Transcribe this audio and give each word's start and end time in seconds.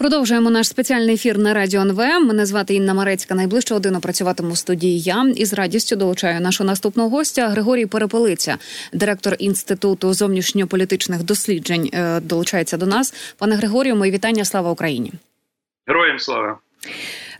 Продовжуємо 0.00 0.50
наш 0.50 0.68
спеціальний 0.68 1.14
ефір 1.14 1.38
на 1.38 1.54
радіо 1.54 1.80
НВ. 1.80 1.98
Мене 1.98 2.46
звати 2.46 2.74
Інна 2.74 2.94
Марецька. 2.94 3.34
Найближче 3.34 3.74
годину 3.74 4.00
працюватиму 4.00 4.52
в 4.52 4.56
студії. 4.56 5.00
Я 5.00 5.32
і 5.36 5.44
з 5.44 5.52
радістю 5.52 5.96
долучаю 5.96 6.40
нашого 6.40 6.66
наступного 6.66 7.08
гостя 7.08 7.48
Григорій 7.48 7.86
Перепелиця, 7.86 8.58
директор 8.92 9.36
інституту 9.38 10.12
зовнішньополітичних 10.12 11.22
досліджень. 11.22 11.90
Е, 11.92 12.20
долучається 12.20 12.76
до 12.76 12.86
нас. 12.86 13.34
Пане 13.38 13.54
Григорію, 13.54 13.96
мої 13.96 14.12
вітання. 14.12 14.44
Слава 14.44 14.70
Україні! 14.70 15.12
Героям 15.86 16.18
слава! 16.18 16.58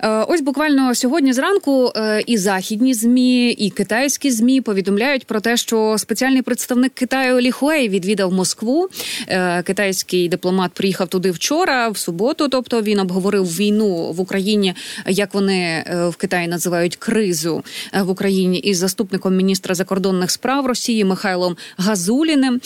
Е, 0.02 0.24
ось 0.28 0.40
буквально 0.40 0.94
сьогодні 0.94 1.32
зранку 1.32 1.92
е, 1.96 2.22
і 2.26 2.36
західні 2.38 2.94
змі, 2.94 3.50
і 3.50 3.70
китайські 3.70 4.30
змі 4.30 4.60
повідомляють 4.60 5.26
про 5.26 5.40
те, 5.40 5.56
що 5.56 5.98
спеціальний 5.98 6.42
представник 6.42 6.94
Китаю 6.94 7.40
Ліхуей 7.40 7.88
відвідав 7.88 8.32
Москву. 8.32 8.88
Е, 9.28 9.62
китайський 9.62 10.28
дипломат 10.28 10.72
приїхав 10.72 11.08
туди 11.08 11.30
вчора, 11.30 11.88
в 11.88 11.96
суботу. 11.96 12.48
Тобто 12.48 12.82
він 12.82 12.98
обговорив 12.98 13.44
війну 13.44 14.12
в 14.12 14.20
Україні, 14.20 14.74
як 15.06 15.34
вони 15.34 15.84
в 16.08 16.16
Китаї 16.16 16.48
називають 16.48 16.96
кризу 16.96 17.62
в 18.04 18.10
Україні 18.10 18.58
із 18.58 18.78
заступником 18.78 19.36
міністра 19.36 19.74
закордонних 19.74 20.30
справ 20.30 20.66
Росії 20.66 21.04
Михайлом 21.04 21.56
Газуліним. 21.76 22.60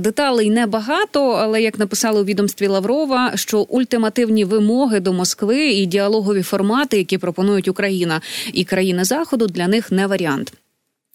Деталей 0.00 0.50
небагато, 0.50 1.30
але 1.30 1.62
як 1.62 1.78
написали 1.78 2.20
у 2.20 2.24
відомстві 2.24 2.66
Лаврова, 2.66 3.32
що 3.34 3.60
ультимативні 3.60 4.44
вимоги 4.44 5.00
до 5.00 5.12
Москви 5.12 5.68
і 5.68 5.86
діалогові 5.86 6.42
формати 6.42 6.71
формати, 6.72 6.96
які 6.96 7.18
пропонують 7.18 7.68
Україна 7.68 8.20
і 8.52 8.64
країни 8.64 9.04
Заходу, 9.04 9.46
для 9.46 9.68
них 9.68 9.92
не 9.92 10.06
варіант. 10.06 10.52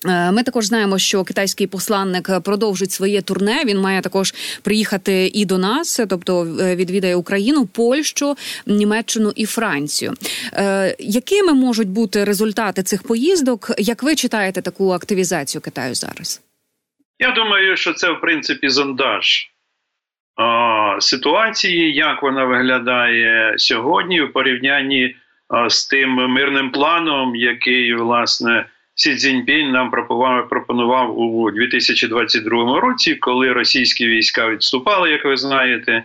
Е, 0.06 0.32
ми 0.32 0.44
також 0.44 0.66
знаємо, 0.66 1.00
що 1.00 1.24
китайський 1.24 1.68
посланник 1.68 2.30
продовжить 2.44 2.92
своє 2.92 3.22
турне. 3.22 3.64
Він 3.66 3.80
має 3.80 4.02
також 4.02 4.34
приїхати 4.64 5.32
і 5.34 5.46
до 5.46 5.58
нас, 5.58 6.00
тобто 6.10 6.58
е, 6.60 6.76
відвідає 6.76 7.16
Україну, 7.16 7.66
Польщу, 7.66 8.36
Німеччину 8.66 9.34
і 9.36 9.46
Францію. 9.46 10.14
Е, 10.54 10.96
якими 11.00 11.54
можуть 11.54 11.90
бути 11.90 12.24
результати 12.24 12.84
цих 12.84 13.04
поїздок? 13.04 13.72
Як 13.78 14.04
ви 14.04 14.16
читаєте 14.16 14.62
таку 14.62 14.92
активізацію 14.92 15.62
Китаю 15.62 15.96
зараз? 15.96 16.42
Я 17.20 17.32
думаю, 17.32 17.78
що 17.78 17.94
це 17.94 18.12
в 18.12 18.22
принципі 18.22 18.70
зондаж 18.70 19.52
ситуації, 21.00 21.94
як 21.94 22.24
вона 22.24 22.46
виглядає 22.46 23.54
сьогодні 23.58 24.22
у 24.22 24.32
порівнянні 24.32 25.16
з 25.70 25.88
тим 25.88 26.10
мирним 26.10 26.72
планом, 26.72 27.36
який 27.36 27.94
власне 27.94 28.66
Сі 28.96 29.16
Цзіньпінь 29.16 29.72
нам 29.72 29.92
пропонував, 29.92 30.50
пропонував 30.50 31.20
у 31.20 31.52
2022 31.52 32.80
році, 32.80 33.16
коли 33.16 33.54
російські 33.54 34.08
війська 34.08 34.50
відступали, 34.50 35.12
як 35.12 35.26
ви 35.26 35.38
знаєте, 35.38 36.04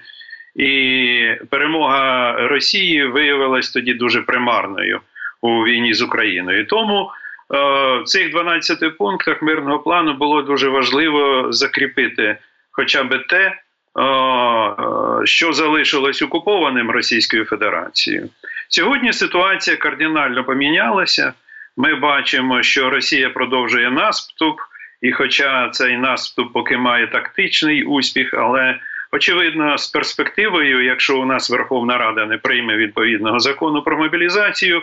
і 0.56 1.36
перемога 1.50 2.32
Росії 2.48 3.06
виявилась 3.06 3.70
тоді 3.70 3.94
дуже 3.94 4.22
примарною 4.22 5.00
у 5.40 5.64
війні 5.64 5.94
з 5.94 6.02
Україною. 6.02 6.66
Тому 6.66 7.10
в 7.50 8.02
цих 8.04 8.30
12 8.30 8.98
пунктах 8.98 9.42
мирного 9.42 9.78
плану 9.78 10.14
було 10.14 10.42
дуже 10.42 10.68
важливо 10.68 11.52
закріпити 11.52 12.36
хоча 12.70 13.04
б 13.04 13.26
те, 13.28 13.58
що 15.24 15.52
залишилось 15.52 16.22
окупованим 16.22 16.90
Російською 16.90 17.44
Федерацією. 17.44 18.28
Сьогодні 18.74 19.12
ситуація 19.12 19.76
кардинально 19.76 20.44
помінялася. 20.44 21.32
Ми 21.76 21.94
бачимо, 21.94 22.62
що 22.62 22.90
Росія 22.90 23.30
продовжує 23.30 23.90
наступ, 23.90 24.60
і, 25.02 25.12
хоча 25.12 25.68
цей 25.68 25.96
наступ 25.96 26.52
поки 26.52 26.76
має 26.76 27.06
тактичний 27.06 27.84
успіх, 27.84 28.34
але 28.34 28.78
очевидно, 29.12 29.78
з 29.78 29.88
перспективою, 29.88 30.84
якщо 30.84 31.20
у 31.20 31.24
нас 31.24 31.50
Верховна 31.50 31.98
Рада 31.98 32.26
не 32.26 32.38
прийме 32.38 32.76
відповідного 32.76 33.38
закону 33.40 33.82
про 33.82 33.98
мобілізацію 33.98 34.82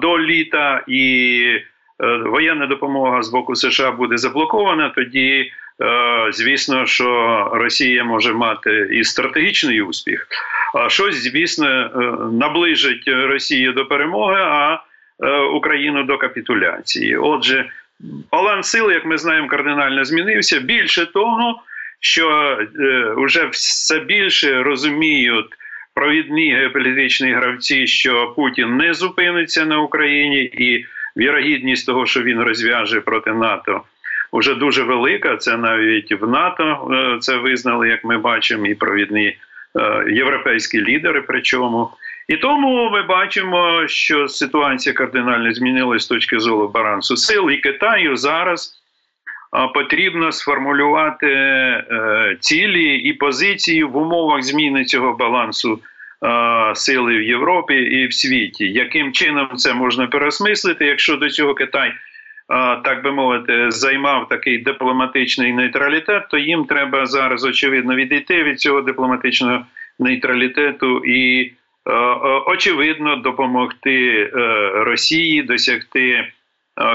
до 0.00 0.18
літа 0.18 0.84
і 0.88 1.42
е, 2.00 2.16
воєнна 2.16 2.66
допомога 2.66 3.22
з 3.22 3.28
боку 3.28 3.56
США 3.56 3.90
буде 3.90 4.16
заблокована, 4.16 4.88
тоді 4.88 5.52
Е, 5.65 5.65
звісно, 6.30 6.86
що 6.86 7.50
Росія 7.52 8.04
може 8.04 8.32
мати 8.32 8.88
і 8.92 9.04
стратегічний 9.04 9.82
успіх, 9.82 10.26
а 10.74 10.88
щось, 10.88 11.14
звісно, 11.14 11.66
е, 11.68 11.88
наближить 12.32 13.08
Росію 13.08 13.72
до 13.72 13.86
перемоги, 13.86 14.40
а 14.40 14.78
е, 15.20 15.38
Україну 15.40 16.04
до 16.04 16.18
капітуляції. 16.18 17.16
Отже, 17.16 17.70
баланс 18.32 18.68
сил, 18.68 18.90
як 18.90 19.04
ми 19.04 19.18
знаємо, 19.18 19.48
кардинально 19.48 20.04
змінився. 20.04 20.60
Більше 20.60 21.06
того, 21.06 21.62
що 22.00 22.58
вже 23.16 23.46
все 23.46 24.00
більше 24.00 24.62
розуміють. 24.62 25.46
Провідні 25.94 26.54
геополітичні 26.54 27.32
гравці, 27.32 27.86
що 27.86 28.32
Путін 28.36 28.76
не 28.76 28.94
зупиниться 28.94 29.64
на 29.64 29.78
Україні, 29.78 30.38
і 30.38 30.86
вірогідність 31.16 31.86
того, 31.86 32.06
що 32.06 32.22
він 32.22 32.40
розв'яже 32.40 33.00
проти 33.00 33.32
НАТО, 33.32 33.82
вже 34.38 34.54
дуже 34.54 34.82
велика. 34.82 35.36
Це 35.36 35.56
навіть 35.56 36.12
в 36.20 36.28
НАТО 36.28 36.90
е, 36.92 37.18
це 37.20 37.36
визнали, 37.36 37.88
як 37.88 38.04
ми 38.04 38.18
бачимо, 38.18 38.66
і 38.66 38.74
провідні 38.74 39.26
е, 39.26 39.36
європейські 40.12 40.80
лідери. 40.80 41.22
Причому 41.22 41.90
і 42.28 42.36
тому 42.36 42.90
ми 42.90 43.02
бачимо, 43.02 43.82
що 43.86 44.28
ситуація 44.28 44.94
кардинально 44.94 45.54
змінилась 45.54 46.02
з 46.02 46.06
точки 46.06 46.38
зору 46.38 46.68
балансу 46.68 47.16
сил 47.16 47.50
і 47.50 47.56
Китаю 47.56 48.16
зараз. 48.16 48.82
Потрібно 49.74 50.32
сформулювати 50.32 51.26
е, 51.26 52.36
цілі 52.40 52.94
і 52.94 53.12
позиції 53.12 53.84
в 53.84 53.96
умовах 53.96 54.42
зміни 54.42 54.84
цього 54.84 55.12
балансу 55.12 55.80
сили 56.74 57.18
в 57.18 57.22
Європі 57.22 57.74
і 57.74 58.06
в 58.06 58.14
світі. 58.14 58.64
Яким 58.64 59.12
чином 59.12 59.48
це 59.56 59.74
можна 59.74 60.06
переосмислити, 60.06 60.86
якщо 60.86 61.16
до 61.16 61.30
цього 61.30 61.54
Китай 61.54 61.92
так 62.84 63.02
би 63.04 63.12
мовити, 63.12 63.70
займав 63.70 64.28
такий 64.28 64.58
дипломатичний 64.58 65.52
нейтралітет, 65.52 66.28
то 66.30 66.38
їм 66.38 66.64
треба 66.64 67.06
зараз 67.06 67.44
очевидно 67.44 67.94
відійти 67.94 68.42
від 68.42 68.60
цього 68.60 68.80
дипломатичного 68.80 69.66
нейтралітету 69.98 71.02
і 71.04 71.52
очевидно 72.46 73.16
допомогти 73.16 74.12
е, 74.12 74.30
Росії 74.74 75.42
досягти 75.42 76.28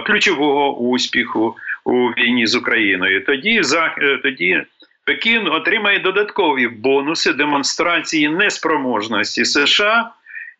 ключового 0.05 0.77
успіху 0.77 1.55
у 1.85 2.07
війні 2.07 2.47
з 2.47 2.55
Україною. 2.55 3.25
Тоді 3.25 3.61
е, 3.97 4.17
тоді 4.23 4.63
Пекін 5.05 5.47
отримає 5.47 5.99
додаткові 5.99 6.67
бонуси 6.67 7.33
демонстрації 7.33 8.29
неспроможності 8.29 9.45
США 9.45 10.11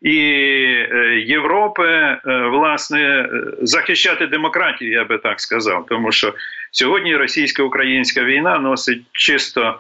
і 0.02 0.18
е, 0.18 1.24
Європи 1.26 1.88
е, 1.88 2.20
власне 2.52 3.30
захищати 3.62 4.28
демократію, 4.28 4.92
я 4.92 5.04
би 5.04 5.18
так 5.18 5.42
сказав, 5.42 5.86
тому 5.90 6.12
що 6.12 6.34
сьогодні 6.72 7.16
російсько-українська 7.16 8.24
війна 8.24 8.60
носить 8.60 9.02
чисто 9.12 9.80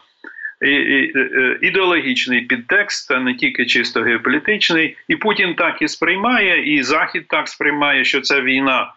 е, 0.64 1.58
ідеологічний 1.62 2.42
підтекст, 2.42 3.12
а 3.12 3.20
не 3.20 3.34
тільки 3.34 3.66
чисто 3.66 4.02
геополітичний, 4.02 4.98
і 5.08 5.16
Путін 5.16 5.56
так 5.56 5.82
і 5.82 5.88
сприймає, 5.88 6.76
і 6.76 6.84
Захід 6.84 7.28
так 7.28 7.48
сприймає, 7.48 8.06
що 8.06 8.22
це 8.22 8.42
війна. 8.42 8.94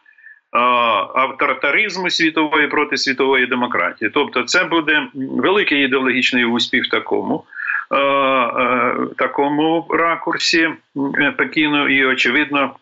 Авторитаризму 1.15 2.11
світової 2.11 2.69
проти 2.69 2.97
світової 2.97 3.47
демократії, 3.47 4.11
тобто, 4.15 4.43
це 4.43 4.65
буде 4.65 5.07
великий 5.15 5.85
ідеологічний 5.85 6.45
успіх 6.45 6.89
такому. 6.89 7.45
Е, 9.05 9.11
е, 9.11 9.15
такому 9.19 9.87
ракурсі 9.91 10.69
Пекіну, 11.37 11.89
і 11.89 12.05
очевидно, 12.05 12.75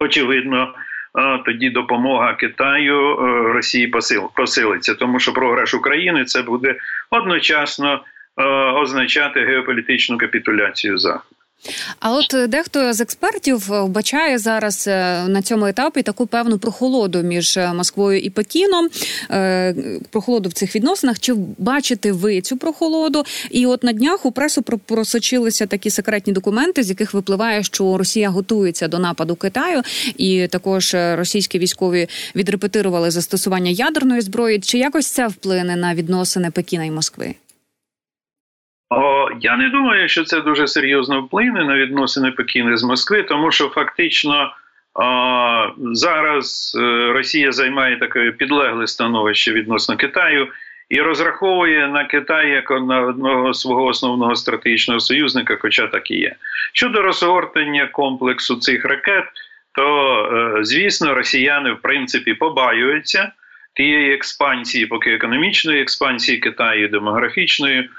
очевидно. 0.00 0.74
Е, 1.18 1.42
тоді 1.44 1.70
допомога 1.70 2.34
Китаю 2.34 3.16
Росії 3.52 3.86
посил, 3.86 4.30
посилиться, 4.34 4.94
тому 4.94 5.20
що 5.20 5.32
програш 5.32 5.74
України 5.74 6.24
це 6.24 6.42
буде 6.42 6.76
одночасно 7.10 8.04
означати 8.74 9.40
геополітичну 9.40 10.18
капітуляцію 10.18 10.98
Заходу. 10.98 11.31
А 12.00 12.12
от 12.12 12.34
е, 12.34 12.46
дехто 12.46 12.92
з 12.92 13.00
експертів 13.00 13.70
вбачає 13.70 14.38
зараз 14.38 14.84
е, 14.88 15.24
на 15.28 15.42
цьому 15.42 15.66
етапі 15.66 16.02
таку 16.02 16.26
певну 16.26 16.58
прохолоду 16.58 17.22
між 17.22 17.56
е, 17.56 17.72
Москвою 17.72 18.20
і 18.20 18.30
Пекіном, 18.30 18.88
прохолоду 20.10 20.48
в 20.48 20.52
цих 20.52 20.76
відносинах. 20.76 21.20
Чи 21.20 21.34
бачите 21.58 22.12
ви 22.12 22.40
цю 22.40 22.56
прохолоду? 22.56 23.24
І 23.50 23.66
от 23.66 23.84
на 23.84 23.92
днях 23.92 24.26
у 24.26 24.32
пресу 24.32 24.62
просочилися 24.62 25.66
такі 25.66 25.90
секретні 25.90 26.32
документи, 26.32 26.82
з 26.82 26.88
яких 26.88 27.14
випливає, 27.14 27.62
що 27.62 27.98
Росія 27.98 28.30
готується 28.30 28.88
до 28.88 28.98
нападу 28.98 29.36
Китаю, 29.36 29.82
і 30.16 30.46
також 30.46 30.94
російські 30.94 31.58
військові 31.58 32.08
відрепетирували 32.36 33.10
застосування 33.10 33.70
ядерної 33.70 34.20
зброї. 34.20 34.60
Чи 34.60 34.78
якось 34.78 35.06
це 35.06 35.28
вплине 35.28 35.76
на 35.76 35.94
відносини 35.94 36.50
Пекіна 36.50 36.84
і 36.84 36.90
Москви? 36.90 37.34
О, 38.96 39.28
Я 39.40 39.56
не 39.56 39.68
думаю, 39.68 40.08
що 40.08 40.24
це 40.24 40.40
дуже 40.40 40.66
серйозно 40.66 41.22
вплине 41.22 41.64
на 41.64 41.76
відносини 41.76 42.30
Пекіна 42.30 42.76
з 42.76 42.84
Москви, 42.84 43.22
тому 43.22 43.50
що 43.50 43.68
фактично 43.68 44.52
о, 44.94 45.72
зараз 45.78 46.76
е, 46.80 47.12
Росія 47.12 47.52
займає 47.52 47.96
таке 47.96 48.30
підлегле 48.30 48.86
становище 48.86 49.52
відносно 49.52 49.96
Китаю, 49.96 50.48
і 50.88 51.00
розраховує 51.00 51.88
на 51.88 52.04
Китай 52.04 52.50
як 52.50 52.70
на 52.70 53.00
одного 53.00 53.54
свого 53.54 53.84
основного 53.84 54.36
стратегічного 54.36 55.00
союзника, 55.00 55.56
хоча 55.60 55.86
так 55.86 56.10
і 56.10 56.14
є. 56.14 56.34
Щодо 56.72 57.02
розгортання 57.02 57.86
комплексу 57.86 58.56
цих 58.56 58.84
ракет, 58.84 59.24
то 59.74 60.16
е, 60.58 60.64
звісно, 60.64 61.14
росіяни 61.14 61.72
в 61.72 61.80
принципі 61.82 62.34
побаюються 62.34 63.32
тієї 63.74 64.14
експансії, 64.14 64.86
поки 64.86 65.10
економічної 65.10 65.82
експансії 65.82 66.38
Китаю, 66.38 66.88
демографічної 66.88 67.90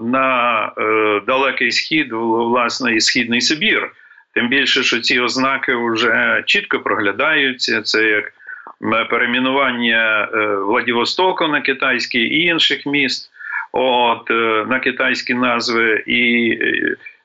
на 0.00 0.72
е, 0.78 1.20
далекий 1.26 1.72
схід, 1.72 2.08
власне, 2.12 2.96
і 2.96 3.00
східний 3.00 3.40
Сибір. 3.40 3.90
Тим 4.34 4.48
більше, 4.48 4.82
що 4.82 5.00
ці 5.00 5.20
ознаки 5.20 5.74
вже 5.74 6.42
чітко 6.46 6.80
проглядаються. 6.80 7.82
Це 7.82 8.04
як 8.04 8.32
перейменування 9.10 10.28
Владивостоку 10.66 11.46
на 11.46 11.60
китайський 11.60 12.22
і 12.22 12.44
інших 12.44 12.86
міст, 12.86 13.30
от 13.72 14.30
на 14.68 14.80
китайські 14.80 15.34
назви. 15.34 16.02
І 16.06 16.52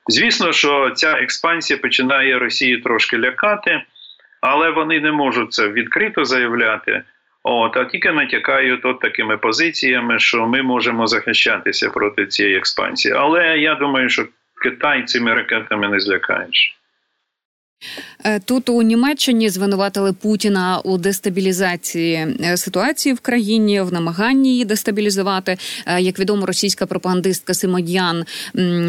звісно, 0.08 0.52
що 0.52 0.90
ця 0.90 1.12
експансія 1.12 1.78
починає 1.78 2.38
Росію 2.38 2.82
трошки 2.82 3.18
лякати, 3.18 3.82
але 4.40 4.70
вони 4.70 5.00
не 5.00 5.12
можуть 5.12 5.52
це 5.52 5.68
відкрито 5.68 6.24
заявляти. 6.24 7.02
От, 7.44 7.76
а 7.76 7.84
тільки 7.84 8.12
натякають 8.12 8.84
от 8.84 9.00
такими 9.00 9.36
позиціями, 9.36 10.18
що 10.18 10.46
ми 10.46 10.62
можемо 10.62 11.06
захищатися 11.06 11.90
проти 11.90 12.26
цієї 12.26 12.56
експансії. 12.56 13.14
Але 13.14 13.58
я 13.58 13.74
думаю, 13.74 14.08
що 14.08 14.26
Китай 14.62 15.04
цими 15.04 15.34
ракетами 15.34 15.88
не 15.88 16.00
злякаєш. 16.00 16.81
Е, 18.24 18.40
тут 18.40 18.68
у 18.68 18.82
Німеччині 18.82 19.50
звинуватили 19.50 20.12
Путіна 20.12 20.80
у 20.84 20.98
дестабілізації 20.98 22.36
е, 22.40 22.56
ситуації 22.56 23.14
в 23.14 23.20
країні, 23.20 23.80
в 23.80 23.92
намаганні 23.92 24.50
її 24.50 24.64
дестабілізувати. 24.64 25.58
Е, 25.86 26.00
як 26.00 26.18
відомо, 26.18 26.46
російська 26.46 26.86
пропагандистка 26.86 27.54
Симодян 27.54 28.24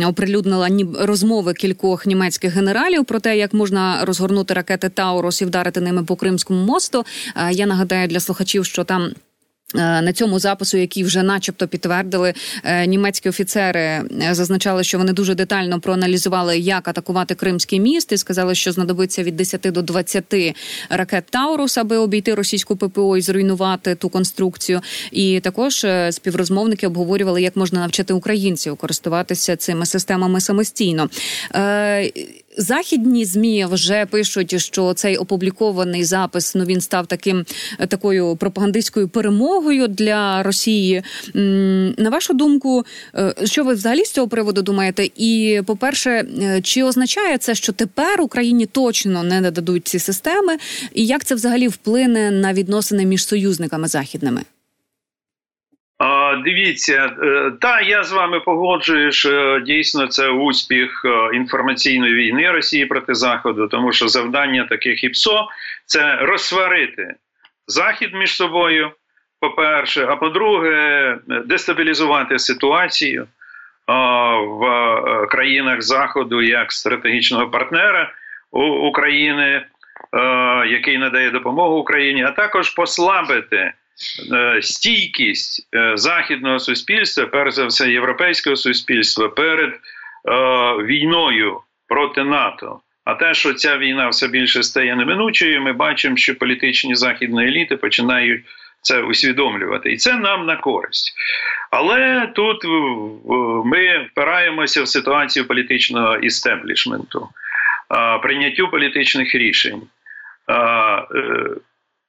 оприлюднила 0.05 0.69
розмови 0.99 1.53
кількох 1.53 2.05
німецьких 2.05 2.53
генералів 2.53 3.05
про 3.05 3.19
те, 3.19 3.37
як 3.37 3.53
можна 3.53 4.05
розгорнути 4.05 4.53
ракети 4.53 4.89
Таурус 4.89 5.41
і 5.41 5.45
вдарити 5.45 5.81
ними 5.81 6.03
по 6.03 6.15
Кримському 6.15 6.65
мосту. 6.65 7.05
Я 7.51 7.65
нагадаю 7.65 8.07
для 8.07 8.19
слухачів, 8.19 8.65
що 8.65 8.83
там. 8.83 9.11
Е, 9.75 10.01
на 10.01 10.13
цьому 10.13 10.39
запису, 10.39 10.77
який 10.77 11.03
вже, 11.03 11.23
начебто, 11.23 11.67
підтвердили 11.67 12.33
е, 12.63 12.87
німецькі 12.87 13.29
офіцери, 13.29 13.79
е, 13.79 14.05
зазначали, 14.31 14.83
що 14.83 14.97
вони 14.97 15.13
дуже 15.13 15.35
детально 15.35 15.79
проаналізували, 15.79 16.59
як 16.59 16.87
атакувати 16.87 17.35
Кримський 17.35 17.79
міст, 17.79 18.11
і 18.11 18.17
сказали, 18.17 18.55
що 18.55 18.71
знадобиться 18.71 19.23
від 19.23 19.35
10 19.35 19.61
до 19.61 19.81
20 19.81 20.55
ракет 20.89 21.23
Таурус, 21.29 21.77
аби 21.77 21.97
обійти 21.97 22.35
російську 22.35 22.75
ППО 22.75 23.17
і 23.17 23.21
зруйнувати 23.21 23.95
ту 23.95 24.09
конструкцію. 24.09 24.81
І 25.11 25.39
також 25.39 25.85
співрозмовники 26.11 26.87
обговорювали, 26.87 27.41
як 27.41 27.55
можна 27.55 27.79
навчити 27.79 28.13
українців 28.13 28.75
користуватися 28.75 29.55
цими 29.55 29.85
системами 29.85 30.41
самостійно. 30.41 31.09
Західні 32.57 33.25
змі 33.25 33.65
вже 33.71 34.05
пишуть, 34.05 34.61
що 34.61 34.93
цей 34.93 35.17
опублікований 35.17 36.03
запис 36.03 36.55
ну 36.55 36.63
він 36.63 36.81
став 36.81 37.07
таким 37.07 37.45
такою 37.87 38.35
пропагандистською 38.35 39.07
перемогою 39.07 39.87
для 39.87 40.43
Росії. 40.43 41.03
На 41.97 42.09
вашу 42.09 42.33
думку, 42.33 42.85
е, 43.15 43.33
що 43.43 43.63
ви 43.63 43.73
взагалі 43.73 44.05
з 44.05 44.11
цього 44.11 44.27
приводу 44.27 44.61
думаєте? 44.61 45.09
І 45.15 45.61
по 45.65 45.75
перше, 45.75 46.09
е, 46.09 46.61
чи 46.61 46.83
означає 46.83 47.37
це, 47.37 47.55
що 47.55 47.73
тепер 47.73 48.21
Україні 48.21 48.65
точно 48.65 49.23
не 49.23 49.41
нададуть 49.41 49.87
ці 49.87 49.99
системи, 49.99 50.57
і 50.93 51.05
як 51.05 51.25
це 51.25 51.35
взагалі 51.35 51.67
вплине 51.67 52.31
на 52.31 52.53
відносини 52.53 53.05
між 53.05 53.27
союзниками 53.27 53.87
західними? 53.87 54.41
Дивіться, 56.43 57.15
е, 57.23 57.51
та 57.61 57.81
я 57.81 58.03
з 58.03 58.11
вами 58.11 58.39
погоджую, 58.39 59.11
що 59.11 59.59
дійсно 59.59 60.07
це 60.07 60.29
успіх 60.29 61.05
е, 61.05 61.35
інформаційної 61.35 62.13
війни 62.13 62.51
Росії 62.51 62.85
проти 62.85 63.15
Заходу, 63.15 63.67
тому 63.67 63.93
що 63.93 64.07
завдання 64.07 64.63
таких 64.63 65.03
ІПСО 65.03 65.47
це 65.85 66.15
розсварити 66.15 67.15
Захід 67.67 68.13
між 68.13 68.35
собою. 68.35 68.91
По-перше, 69.39 70.05
а 70.09 70.15
по-друге, 70.15 71.17
дестабілізувати 71.45 72.39
ситуацію 72.39 73.27
в 74.47 74.65
е, 74.65 75.27
країнах 75.27 75.81
Заходу 75.81 76.41
як 76.41 76.71
стратегічного 76.71 77.47
партнера 77.47 78.11
України, 78.81 79.65
який 80.67 80.97
надає 80.97 81.31
допомогу 81.31 81.77
Україні, 81.77 82.23
а 82.23 82.31
також 82.31 82.69
послабити. 82.69 83.73
Е, 84.33 84.61
стійкість 84.61 85.67
е, 85.75 85.97
західного 85.97 86.59
суспільства, 86.59 87.25
перш 87.25 87.53
за 87.53 87.65
все, 87.65 87.91
європейського 87.91 88.55
суспільства 88.55 89.29
перед 89.29 89.73
е, 89.73 89.79
війною 90.83 91.59
проти 91.87 92.23
НАТО. 92.23 92.79
А 93.05 93.13
те, 93.13 93.33
що 93.33 93.53
ця 93.53 93.77
війна 93.77 94.09
все 94.09 94.27
більше 94.27 94.63
стає 94.63 94.95
неминучою, 94.95 95.61
ми 95.61 95.73
бачимо, 95.73 96.17
що 96.17 96.35
політичні 96.35 96.95
західні 96.95 97.43
еліти 97.43 97.77
починають 97.77 98.45
це 98.81 99.01
усвідомлювати, 99.01 99.91
і 99.91 99.97
це 99.97 100.13
нам 100.13 100.45
на 100.45 100.55
користь. 100.55 101.13
Але 101.71 102.31
тут 102.35 102.57
ми 103.65 104.07
впираємося 104.11 104.83
в 104.83 104.87
ситуацію 104.87 105.47
політичного 105.47 106.17
істеблішменту, 106.17 107.29
прийняттю 108.21 108.67
політичних 108.67 109.35
рішень. 109.35 109.81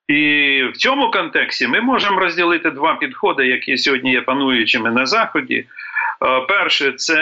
І 0.09 0.63
в 0.75 0.77
цьому 0.77 1.11
контексті 1.11 1.67
ми 1.67 1.81
можемо 1.81 2.21
розділити 2.21 2.71
два 2.71 2.95
підходи, 2.95 3.47
які 3.47 3.77
сьогодні 3.77 4.13
є 4.13 4.21
пануючими 4.21 4.91
на 4.91 5.07
Заході. 5.07 5.57
Е, 5.57 5.67
перше, 6.49 6.93
це 6.93 7.21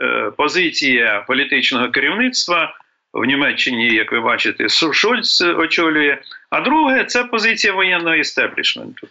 е, 0.00 0.30
позиція 0.36 1.24
політичного 1.26 1.88
керівництва 1.88 2.74
в 3.12 3.24
Німеччині, 3.24 3.94
як 3.94 4.12
ви 4.12 4.20
бачите, 4.20 4.68
Шольц 4.68 5.40
очолює. 5.40 6.18
А 6.50 6.60
друге, 6.60 7.04
це 7.04 7.24
позиція 7.24 7.72
воєнного 7.72 8.16
істеблішменту. 8.16 9.08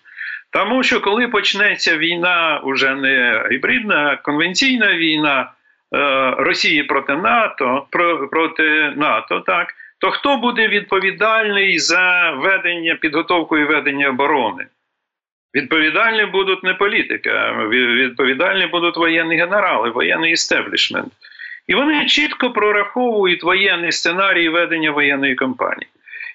Тому 0.50 0.84
що 0.84 1.02
коли 1.02 1.28
почнеться 1.28 1.98
війна, 1.98 2.62
уже 2.64 2.96
не 2.96 3.48
гібридна, 3.52 4.10
а 4.12 4.16
конвенційна 4.16 4.94
війна 4.96 5.52
е, 5.96 6.36
Росії 6.38 6.84
проти 6.84 7.16
НАТО, 7.16 7.86
проти 8.32 8.94
НАТО, 8.96 9.40
так 9.40 9.76
то 10.04 10.12
хто 10.12 10.38
буде 10.38 10.68
відповідальний 10.68 11.80
за 11.80 12.32
ведення 12.32 12.96
підготовку 12.96 13.58
і 13.58 13.64
ведення 13.64 14.10
оборони? 14.10 14.66
Відповідальні 15.56 16.26
будуть 16.26 16.64
не 16.64 16.74
політики, 16.74 17.30
а 17.30 17.68
відповідальні 17.68 18.66
будуть 18.66 18.98
воєнні 18.98 19.36
генерали, 19.36 19.90
воєнний 19.90 20.32
істеблішмент. 20.32 21.14
І 21.68 21.76
вони 21.76 22.06
чітко 22.06 22.52
прораховують 22.52 23.44
воєнний 23.44 23.92
сценарій 23.92 24.50
ведення 24.50 24.92
воєнної 24.92 25.36
кампанії. 25.36 25.88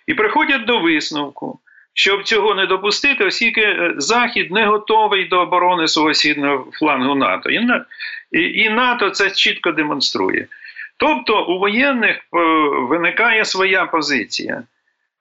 І 0.07 0.15
приходять 0.15 0.65
до 0.65 0.79
висновку, 0.79 1.61
щоб 1.95 2.23
цього 2.23 2.55
не 2.55 2.67
допустити, 2.67 3.25
оскільки 3.25 3.61
е, 3.61 3.95
Захід 3.97 4.53
не 4.53 4.67
готовий 4.67 5.25
до 5.25 5.41
оборони 5.41 5.89
свого 5.89 6.15
східного 6.15 6.67
флангу 6.73 7.15
НАТО. 7.15 7.51
І 8.33 8.69
НАТО 8.69 9.11
це 9.11 9.31
чітко 9.31 9.73
демонструє. 9.73 10.47
Тобто 10.99 11.45
у 11.45 11.59
воєнних 11.59 12.17
е, 12.17 12.39
виникає 12.89 13.45
своя 13.45 13.87
позиція. 13.87 14.63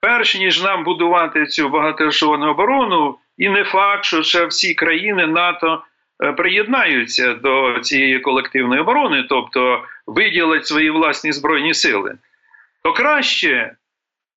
Перш 0.02 0.36
ніж 0.36 0.64
нам 0.64 0.84
будувати 0.84 1.46
цю 1.46 1.70
багатошовну 1.70 2.50
оборону, 2.50 3.18
і 3.38 3.50
не 3.50 3.64
факт, 3.64 4.06
що 4.06 4.24
ще 4.24 4.46
всі 4.46 4.74
країни 4.74 5.28
НАТО 5.28 5.82
е, 6.24 6.32
приєднаються 6.32 7.34
до 7.34 7.80
цієї 7.80 8.20
колективної 8.20 8.82
оборони, 8.82 9.26
тобто 9.30 9.84
виділять 10.08 10.68
свої 10.68 10.90
власні 10.90 11.32
збройні 11.32 11.74
сили, 11.74 12.16
то 12.84 12.94
краще 12.94 13.76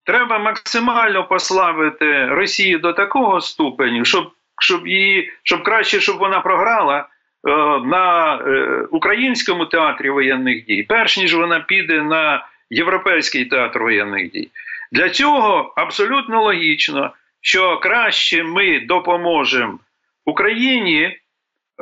треба 0.04 0.38
максимально 0.38 1.24
послабити 1.24 2.26
Росію 2.26 2.78
до 2.78 2.92
такого 2.92 3.40
ступеню, 3.40 4.04
щоб 4.04 4.30
щоб 4.62 4.86
її, 4.86 5.32
щоб 5.42 5.62
краще, 5.62 6.00
щоб 6.00 6.18
вона 6.18 6.40
програла. 6.40 7.08
Е, 7.48 7.50
на 7.84 8.34
е, 8.34 8.86
українському 8.90 9.66
театрі 9.66 10.10
воєнних 10.10 10.64
дій, 10.64 10.82
перш 10.88 11.18
ніж 11.18 11.34
вона 11.34 11.60
піде 11.60 12.02
на 12.02 12.46
європейський 12.70 13.44
театр 13.44 13.82
воєнних 13.82 14.30
дій. 14.30 14.50
Для 14.92 15.08
цього 15.10 15.72
абсолютно 15.76 16.42
логічно, 16.42 17.12
що 17.40 17.78
краще 17.78 18.42
ми 18.42 18.80
допоможемо 18.80 19.78
Україні 20.26 21.16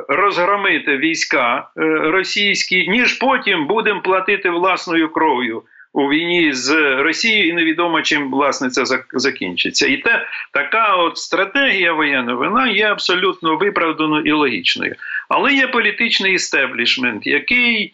розгромити 0.07 0.97
війська 0.97 1.69
е, 1.77 1.81
російські, 1.87 2.87
ніж 2.87 3.13
потім 3.13 3.67
будемо 3.67 4.01
платити 4.01 4.49
власною 4.49 5.09
кров'ю 5.09 5.63
у 5.93 6.09
війні 6.09 6.53
з 6.53 6.95
Росією, 7.01 7.49
і 7.49 7.53
невідомо 7.53 8.01
чим 8.01 8.31
власне 8.31 8.69
це 8.69 9.03
закінчиться. 9.13 9.87
І 9.87 9.97
те 9.97 10.25
така 10.53 10.95
от 10.95 11.17
стратегія 11.17 11.93
воєнна 11.93 12.33
вона 12.33 12.67
є 12.67 12.85
абсолютно 12.85 13.55
виправданою 13.55 14.23
і 14.25 14.31
логічною. 14.31 14.95
Але 15.29 15.53
є 15.53 15.67
політичний 15.67 16.33
істеблішмент, 16.33 17.27
який 17.27 17.93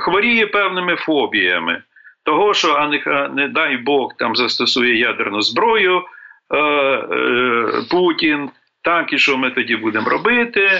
хворіє 0.00 0.46
певними 0.46 0.96
фобіями. 0.96 1.82
Того, 2.24 2.54
що 2.54 2.74
а 2.74 2.86
не, 2.86 3.28
не 3.28 3.48
дай 3.48 3.76
Бог 3.76 4.16
там 4.18 4.36
застосує 4.36 4.98
ядерну 4.98 5.42
зброю 5.42 6.02
е, 6.50 6.58
е, 6.58 7.72
Путін, 7.90 8.50
Так, 8.82 9.12
і 9.12 9.18
що 9.18 9.36
ми 9.36 9.50
тоді 9.50 9.76
будемо 9.76 10.10
робити? 10.10 10.70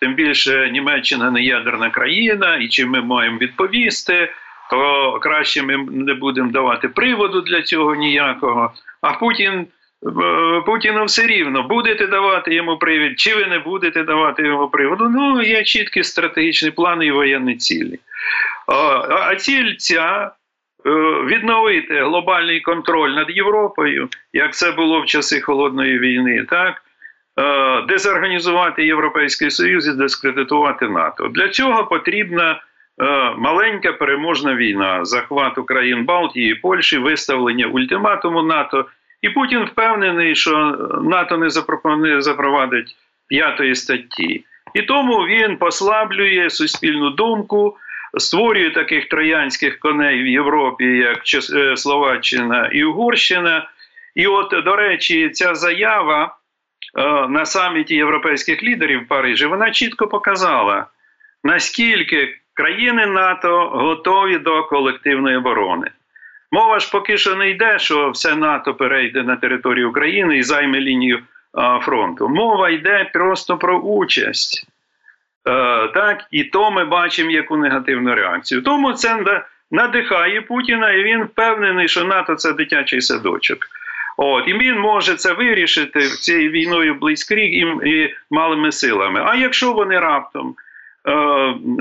Тим 0.00 0.14
більше 0.14 0.70
Німеччина 0.70 1.30
не 1.30 1.42
ядерна 1.42 1.90
країна, 1.90 2.56
і 2.56 2.68
чим 2.68 2.90
ми 2.90 3.02
маємо 3.02 3.38
відповісти, 3.38 4.32
то 4.70 5.18
краще 5.22 5.62
ми 5.62 5.76
не 5.76 6.14
будемо 6.14 6.50
давати 6.50 6.88
приводу 6.88 7.40
для 7.40 7.62
цього 7.62 7.94
ніякого. 7.94 8.72
А 9.00 9.12
Путін 9.12 9.66
Путіну 10.66 11.04
все 11.04 11.26
рівно 11.26 11.62
будете 11.62 12.06
давати 12.06 12.54
йому 12.54 12.76
привід, 12.76 13.20
чи 13.20 13.34
ви 13.34 13.46
не 13.46 13.58
будете 13.58 14.02
давати 14.02 14.42
йому 14.42 14.68
приводу. 14.68 15.08
Ну 15.08 15.42
є 15.42 15.64
чіткі 15.64 16.02
стратегічні 16.02 16.70
плани 16.70 17.06
і 17.06 17.10
воєнні 17.10 17.56
цілі. 17.56 17.98
А 19.08 19.34
ціль 19.34 19.74
ця 19.78 20.30
е, 20.86 20.90
відновити 21.26 22.00
глобальний 22.00 22.60
контроль 22.60 23.10
над 23.10 23.30
Європою, 23.30 24.08
як 24.32 24.54
це 24.54 24.72
було 24.72 25.00
в 25.00 25.06
часи 25.06 25.40
холодної 25.40 25.98
війни, 25.98 26.46
так. 26.50 26.82
Е, 27.40 27.82
дезорганізувати 27.88 28.86
Європейський 28.86 29.50
Союз 29.50 29.88
і 29.88 29.92
дискредитувати 29.92 30.88
НАТО. 30.88 31.28
Для 31.28 31.48
цього 31.48 31.84
потрібна 31.84 32.60
е, 33.02 33.34
маленька 33.38 33.92
переможна 33.92 34.54
війна, 34.54 35.04
захват 35.04 35.58
Україн 35.58 36.04
Балтії, 36.04 36.54
Польщі, 36.54 36.98
виставлення 36.98 37.66
ультиматуму 37.66 38.42
НАТО. 38.42 38.86
І 39.22 39.28
Путін 39.28 39.64
впевнений, 39.64 40.34
що 40.34 40.76
НАТО 41.02 41.38
не 41.96 42.20
запровадить 42.20 42.96
п'ятої 43.28 43.74
статті. 43.74 44.44
І 44.74 44.82
тому 44.82 45.18
він 45.26 45.56
послаблює 45.56 46.50
суспільну 46.50 47.10
думку, 47.10 47.76
створює 48.18 48.70
таких 48.70 49.08
троянських 49.08 49.78
коней 49.78 50.22
в 50.22 50.26
Європі, 50.26 50.84
як 50.84 51.18
е, 51.54 51.76
Словаччина 51.76 52.66
і 52.72 52.84
Угорщина. 52.84 53.68
І 54.14 54.26
от, 54.26 54.64
до 54.64 54.76
речі, 54.76 55.30
ця 55.30 55.54
заява. 55.54 56.36
Е, 56.98 57.28
на 57.28 57.46
саміті 57.46 57.94
європейських 57.94 58.62
лідерів 58.62 59.04
в 59.04 59.08
Парижі 59.08 59.46
вона 59.46 59.70
чітко 59.70 60.08
показала, 60.08 60.86
наскільки 61.44 62.36
країни 62.54 63.06
НАТО 63.06 63.68
готові 63.68 64.38
до 64.38 64.64
колективної 64.64 65.36
оборони. 65.36 65.90
Мова 66.52 66.80
ж 66.80 66.90
поки 66.92 67.18
що 67.18 67.36
не 67.36 67.50
йде, 67.50 67.78
що 67.78 68.10
все 68.10 68.34
НАТО 68.34 68.74
перейде 68.74 69.22
на 69.22 69.36
територію 69.36 69.90
України 69.90 70.38
і 70.38 70.42
займе 70.42 70.80
лінію 70.80 71.18
фронту. 71.82 72.28
Мова 72.28 72.70
йде 72.70 73.10
просто 73.12 73.56
про 73.56 73.78
участь. 73.78 74.66
Е, 75.48 75.88
так, 75.88 76.24
І 76.30 76.44
то 76.44 76.70
ми 76.70 76.84
бачимо 76.84 77.30
яку 77.30 77.56
негативну 77.56 78.14
реакцію. 78.14 78.62
Тому 78.62 78.92
це 78.92 79.42
надихає 79.70 80.40
Путіна, 80.42 80.92
і 80.92 81.02
він 81.02 81.22
впевнений, 81.22 81.88
що 81.88 82.04
НАТО 82.04 82.34
це 82.34 82.52
дитячий 82.52 83.00
садочок. 83.00 83.58
От 84.16 84.48
і 84.48 84.52
він 84.52 84.78
може 84.78 85.14
це 85.14 85.32
вирішити 85.32 86.00
цією 86.00 86.50
війною 86.50 86.94
близькрік 86.94 87.52
і, 87.52 87.90
і 87.90 88.14
малими 88.30 88.72
силами. 88.72 89.22
А 89.26 89.34
якщо 89.34 89.72
вони 89.72 89.98
раптом 89.98 90.54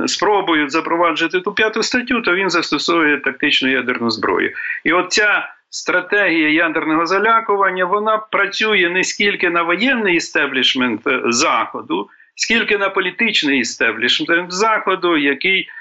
спробують 0.07 0.71
запроваджувати 0.71 1.39
ту 1.39 1.51
п'яту 1.51 1.83
статтю, 1.83 2.21
то 2.21 2.35
він 2.35 2.49
застосовує 2.49 3.17
тактичну 3.17 3.69
ядерну 3.69 4.09
зброю. 4.09 4.51
І 4.83 4.93
от 4.93 5.11
ця 5.11 5.49
стратегія 5.69 6.49
ядерного 6.49 7.05
залякування 7.05 7.85
вона 7.85 8.17
працює 8.17 8.89
не 8.89 9.03
скільки 9.03 9.49
на 9.49 9.63
воєнний 9.63 10.15
істеблішмент 10.15 11.07
е, 11.07 11.21
заходу, 11.25 12.09
скільки 12.35 12.77
на 12.77 12.89
політичний 12.89 13.59
істеблішмент 13.59 14.53
заходу, 14.53 15.17
який 15.17 15.67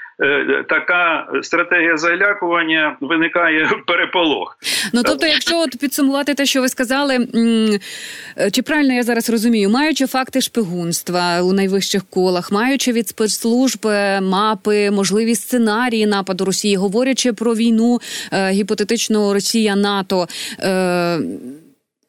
така 0.69 1.27
стратегія 1.41 1.97
залякування 1.97 2.97
виникає 3.01 3.69
переполох. 3.87 4.57
Ну 4.93 5.03
тобто, 5.03 5.27
якщо 5.27 5.59
от 5.59 5.77
підсумувати 5.77 6.33
те, 6.33 6.45
що 6.45 6.61
ви 6.61 6.69
сказали, 6.69 7.27
е, 8.37 8.51
чи 8.51 8.61
правильно 8.61 8.93
я 8.93 9.03
зараз 9.03 9.29
розумію, 9.29 9.69
маючи 9.69 10.07
факти 10.07 10.41
шпигунства 10.41 11.41
у 11.41 11.53
найвищих 11.53 12.03
колах, 12.09 12.51
маючи 12.51 12.91
від 12.91 13.07
спецслужб 13.07 13.87
мапи, 14.21 14.91
можливі 14.91 15.35
сценарії 15.35 16.05
нападу 16.05 16.45
Росії, 16.45 16.75
говорячи 16.75 17.33
про 17.33 17.55
війну 17.55 17.99
е, 18.33 18.51
гіпотетично 18.51 19.33
Росія 19.33 19.75
НАТО 19.75 20.27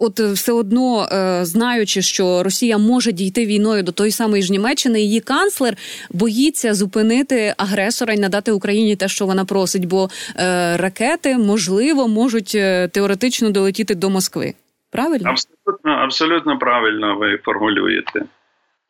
от 0.02 0.20
е, 0.20 0.32
все 0.32 0.52
одно 0.52 1.08
е, 1.12 1.44
знаючи, 1.44 2.02
що 2.02 2.42
Росія 2.42 2.78
може 2.78 3.12
дійти 3.12 3.46
війною 3.46 3.82
до 3.82 3.92
тої 3.92 4.10
самої 4.10 4.42
ж 4.42 4.52
Німеччини, 4.52 5.00
її 5.00 5.20
канцлер 5.20 5.76
боїться 6.10 6.74
зупинити 6.74 7.54
агресора 7.56 8.14
і 8.14 8.18
надати 8.18 8.52
Україні 8.52 8.96
те, 8.96 9.08
що 9.08 9.26
вона 9.26 9.44
просить, 9.44 9.84
бо 9.84 10.10
е, 10.36 10.76
ракети 10.76 11.38
можливо 11.38 12.08
можуть 12.08 12.50
теоретично 12.92 13.50
долетіти 13.50 13.94
до 13.94 14.10
Москви. 14.10 14.54
Правильно? 14.90 15.30
Абсолютно, 15.30 15.92
абсолютно 15.92 16.58
правильно 16.58 17.18
ви 17.18 17.38
формулюєте 17.44 18.24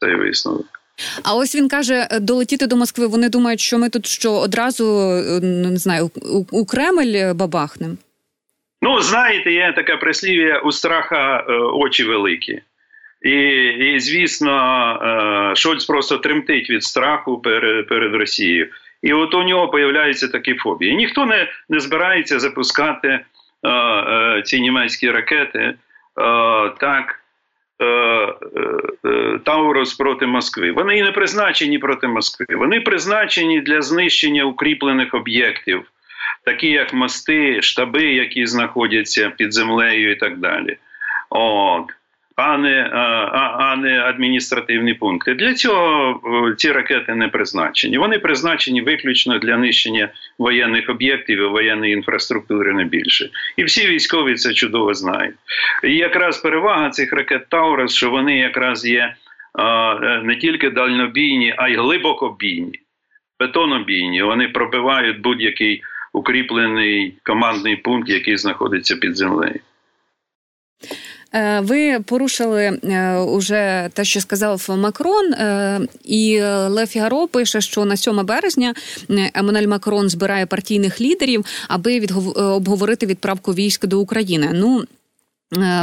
цей 0.01 0.15
висновок. 0.15 0.67
А 1.23 1.35
ось 1.35 1.57
він 1.57 1.69
каже: 1.69 2.09
долетіти 2.21 2.67
до 2.67 2.77
Москви. 2.77 3.07
Вони 3.07 3.29
думають, 3.29 3.61
що 3.61 3.79
ми 3.79 3.89
тут 3.89 4.07
що 4.07 4.33
одразу 4.33 4.85
не 5.43 5.77
знаю 5.77 6.11
у 6.51 6.65
Кремль 6.67 7.35
бабахнем. 7.35 7.99
Ну, 8.83 9.01
знаєте, 9.01 9.53
є 9.53 9.73
таке 9.73 9.97
прислів'я 9.97 10.59
у 10.59 10.73
страха 10.73 11.45
е, 11.49 11.53
очі 11.53 12.05
великі. 12.05 12.63
І, 13.23 13.39
і 13.65 14.01
звісно, 14.01 14.53
е, 15.53 15.57
Шольц 15.57 15.85
просто 15.85 16.19
тремтить 16.19 16.71
від 16.71 16.85
страху 16.85 17.39
перед 17.39 17.89
перед 17.89 18.15
Росією. 18.15 18.69
І 19.03 19.13
от 19.13 19.35
у 19.35 19.43
нього 19.43 19.69
появляються 19.69 20.29
такі 20.29 20.55
фобії. 20.55 20.97
Ніхто 20.97 21.27
не 21.27 21.49
не 21.69 21.81
збирається 21.81 22.39
запускати 22.39 23.09
е, 23.09 23.69
е, 23.69 24.43
ці 24.45 24.61
німецькі 24.61 25.11
ракети 25.11 25.59
е, 25.59 25.75
так. 26.81 27.19
Е, 27.83 28.35
Таурус 29.45 29.95
проти 29.95 30.27
Москви. 30.27 30.73
Вони 30.73 30.99
і 30.99 31.03
не 31.03 31.13
призначені 31.13 31.79
проти 31.79 32.07
Москви. 32.07 32.47
Вони 32.57 32.81
призначені 32.81 33.61
для 33.61 33.83
знищення 33.83 34.45
укріплених 34.45 35.15
об'єктів 35.15 35.83
такі 36.45 36.69
як 36.69 36.95
мости, 36.95 37.63
штаби, 37.63 38.05
які 38.05 38.47
знаходяться 38.47 39.31
під 39.31 39.53
землею 39.53 40.11
і 40.11 40.15
так 40.15 40.39
далі. 40.39 40.77
От. 41.31 41.85
А 42.37 42.59
не 42.59 42.91
а, 42.93 43.57
а 43.59 43.77
не 43.77 44.01
адміністративні 44.01 44.95
пункти. 44.95 45.35
Для 45.35 45.55
цього 45.55 46.21
ці 46.57 46.73
ракети 46.73 47.15
не 47.15 47.29
призначені. 47.29 47.99
Вони 47.99 48.19
призначені 48.19 48.83
виключно 48.83 49.39
для 49.39 49.57
нищення 49.57 50.09
воєнних 50.39 50.89
об'єктів 50.89 51.39
і 51.39 51.47
воєнної 51.47 51.93
інфраструктури 51.93 52.73
не 52.73 52.85
більше. 52.85 53.31
І 53.57 53.65
всі 53.65 53.87
військові 53.87 54.35
це 54.35 54.55
чудово 54.55 54.95
знають. 54.95 55.35
І 55.85 55.97
якраз 55.97 56.39
перевага 56.39 56.91
цих 56.91 57.13
ракет 57.13 57.49
Таурес, 57.49 57.95
що 57.95 58.11
вони 58.11 58.39
якраз 58.39 58.87
є 58.87 59.15
а, 59.59 59.95
не 60.23 60.37
тільки 60.37 60.71
дальнобійні, 60.71 61.55
а 61.57 61.69
й 61.69 61.77
глибокобійні, 61.77 62.81
бетонобійні. 63.41 64.23
Вони 64.23 64.49
пробивають 64.49 65.21
будь-який 65.21 65.83
укріплений 66.13 67.15
командний 67.23 67.77
пункт, 67.77 68.09
який 68.09 68.37
знаходиться 68.37 68.97
під 68.97 69.17
землею. 69.17 69.61
Е, 71.35 71.61
ви 71.61 72.01
порушили 72.01 72.63
е, 72.63 73.19
уже 73.19 73.91
те, 73.93 74.05
що 74.05 74.21
сказав 74.21 74.69
Макрон, 74.69 75.33
е, 75.33 75.81
і 76.05 76.41
Лев 76.43 76.87
Фігаро 76.87 77.29
пише, 77.29 77.61
що 77.61 77.85
на 77.85 77.97
7 77.97 78.27
березня 78.27 78.75
Еммануель 79.35 79.67
Макрон 79.67 80.09
збирає 80.09 80.47
партійних 80.47 81.01
лідерів, 81.01 81.45
аби 81.69 82.07
обговорити 82.37 83.07
відправку 83.07 83.55
військ 83.55 83.87
до 83.87 84.01
України. 84.01 84.51
Ну 84.53 84.85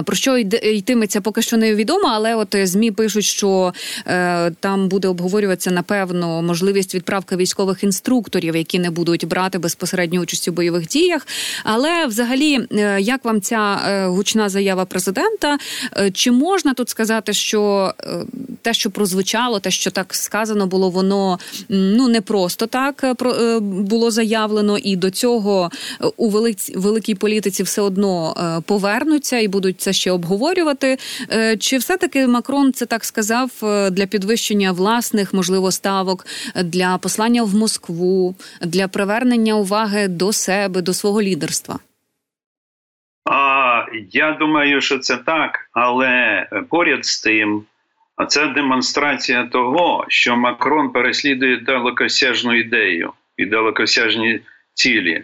про 0.05 0.15
що 0.15 0.38
йтиметься, 0.38 1.21
поки 1.21 1.41
що 1.41 1.57
невідомо, 1.57 2.07
але 2.07 2.35
от 2.35 2.55
е, 2.55 2.67
змі 2.67 2.91
пишуть, 2.91 3.23
що 3.23 3.73
е, 4.07 4.51
там 4.59 4.88
буде 4.88 5.07
обговорюватися 5.07 5.71
напевно 5.71 6.41
можливість 6.41 6.95
відправки 6.95 7.35
військових 7.35 7.83
інструкторів, 7.83 8.55
які 8.55 8.79
не 8.79 8.91
будуть 8.91 9.27
брати 9.27 9.59
безпосередньо 9.59 10.21
участь 10.21 10.47
у 10.47 10.51
бойових 10.51 10.88
діях. 10.88 11.27
Але, 11.63 12.05
взагалі, 12.05 12.67
е, 12.71 13.01
як 13.01 13.25
вам 13.25 13.41
ця 13.41 13.81
е, 13.88 14.05
гучна 14.05 14.49
заява 14.49 14.85
президента? 14.85 15.57
Е, 15.97 16.11
чи 16.11 16.31
можна 16.31 16.73
тут 16.73 16.89
сказати, 16.89 17.33
що 17.33 17.93
те, 18.61 18.73
що 18.73 18.91
прозвучало, 18.91 19.59
те, 19.59 19.71
що 19.71 19.91
так 19.91 20.15
сказано 20.15 20.67
було, 20.67 20.89
воно 20.89 21.39
ну 21.69 22.07
не 22.07 22.21
просто 22.21 22.67
так 22.67 23.05
було 23.61 24.11
заявлено, 24.11 24.77
і 24.77 24.95
до 24.95 25.09
цього 25.09 25.71
у 26.17 26.29
великій 26.75 27.15
політиці 27.15 27.63
все 27.63 27.81
одно 27.81 28.35
повернуться 28.65 29.39
і 29.39 29.47
будуть 29.47 29.58
будуть 29.59 29.81
це 29.81 29.93
ще 29.93 30.11
обговорювати. 30.11 30.97
Е, 31.31 31.57
чи 31.57 31.77
все-таки 31.77 32.27
Макрон 32.27 32.73
це 32.73 32.85
так 32.85 33.03
сказав 33.03 33.51
е, 33.63 33.89
для 33.89 34.05
підвищення 34.05 34.71
власних 34.71 35.33
можливо 35.33 35.71
ставок, 35.71 36.25
для 36.63 36.97
послання 36.97 37.43
в 37.43 37.55
Москву, 37.55 38.35
для 38.61 38.87
привернення 38.87 39.55
уваги 39.55 40.07
до 40.07 40.33
себе, 40.33 40.81
до 40.81 40.93
свого 40.93 41.21
лідерства? 41.21 41.79
А, 43.31 43.85
Я 44.11 44.31
думаю, 44.39 44.81
що 44.81 44.97
це 44.97 45.17
так, 45.17 45.69
але 45.73 46.47
поряд 46.69 47.05
з 47.05 47.21
тим. 47.21 47.63
А 48.15 48.25
це 48.25 48.47
демонстрація 48.47 49.43
того, 49.43 50.05
що 50.07 50.37
Макрон 50.37 50.89
переслідує 50.89 51.57
далекосяжну 51.57 52.55
ідею 52.59 53.11
і 53.37 53.45
далекосяжні 53.45 54.39
цілі 54.73 55.23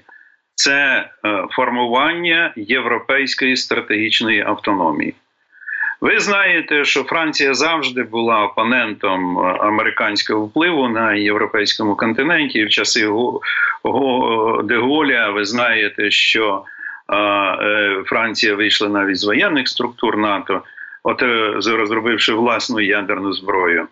це 0.56 1.10
е, 1.26 1.46
формування 1.52 2.54
європейської 2.56 3.58
стратегічної 3.58 4.42
автономії. 4.42 5.14
Ви 6.02 6.20
знаєте, 6.20 6.86
що 6.86 7.04
Франція 7.04 7.54
завжди 7.54 8.04
була 8.04 8.44
опонентом 8.44 9.38
американського 9.40 10.46
впливу 10.46 10.90
на 10.90 11.14
європейському 11.14 11.96
континенті 11.96 12.60
і 12.60 12.66
в 12.66 12.70
часи 12.70 13.10
Деголя. 14.64 15.30
Ви 15.30 15.46
знаєте, 15.46 16.12
що 16.12 16.64
е, 17.14 18.04
Франція 18.06 18.56
вийшла 18.56 18.90
навіть 18.90 19.18
з 19.18 19.26
воєнних 19.26 19.68
структур 19.68 20.18
НАТО, 20.18 20.62
от 21.04 21.24
е, 21.24 21.52
розробивши 21.66 22.34
власну 22.34 22.82
ядерну 22.82 23.34
зброю. 23.34 23.88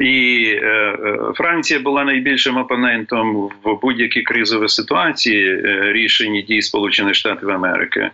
І 0.00 0.44
е, 0.62 0.66
е, 0.66 1.18
Франція 1.34 1.80
була 1.80 2.04
найбільшим 2.04 2.56
опонентом 2.56 3.50
в 3.62 3.80
будь-якій 3.82 4.22
кризовій 4.22 4.68
ситуації 4.68 5.62
е, 5.64 5.92
рішенні 5.92 6.42
дій 6.42 6.62
Сполучених 6.62 7.14
Штатів 7.14 7.50
Америки. 7.50 8.10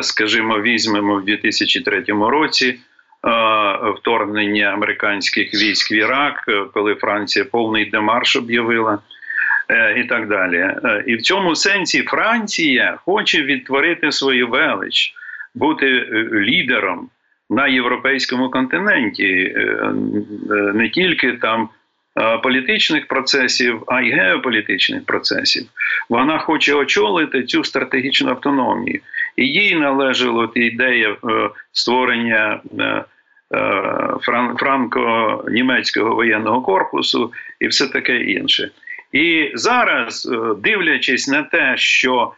Скажімо, 0.00 0.60
візьмемо 0.60 1.14
в 1.14 1.24
2003 1.24 2.04
році. 2.08 2.78
Вторгнення 3.96 4.66
американських 4.66 5.54
військ 5.54 5.92
в 5.92 5.94
Ірак, 5.94 6.50
коли 6.74 6.94
Франція 6.94 7.44
повний 7.44 7.84
демарш 7.84 8.36
об'явила, 8.36 8.98
і 9.96 10.04
так 10.04 10.28
далі. 10.28 10.74
І 11.06 11.16
в 11.16 11.22
цьому 11.22 11.54
сенсі 11.54 12.02
Франція 12.02 12.98
хоче 13.04 13.42
відтворити 13.42 14.12
свою 14.12 14.48
велич, 14.48 15.14
бути 15.54 15.86
лідером 16.32 17.08
на 17.54 17.68
європейському 17.68 18.50
континенті, 18.50 19.24
е, 19.24 19.60
е, 20.50 20.54
не 20.74 20.88
тільки 20.88 21.32
там 21.32 21.68
е, 22.20 22.38
політичних 22.38 23.06
процесів, 23.06 23.82
а 23.86 24.02
й 24.02 24.10
геополітичних 24.10 25.04
процесів. 25.04 25.66
Вона 26.08 26.38
хоче 26.38 26.74
очолити 26.74 27.42
цю 27.42 27.64
стратегічну 27.64 28.30
автономію. 28.30 29.00
І 29.36 29.46
їй 29.46 29.74
належала 29.74 30.48
ідея 30.54 31.16
створення. 31.72 32.60
Франко-німецького 34.56 36.14
воєнного 36.14 36.62
корпусу 36.62 37.32
і 37.60 37.66
все 37.66 37.86
таке 37.86 38.16
інше. 38.16 38.70
І 39.12 39.50
зараз, 39.54 40.28
дивлячись 40.58 41.28
на 41.28 41.42
те, 41.42 41.74
що 41.76 42.32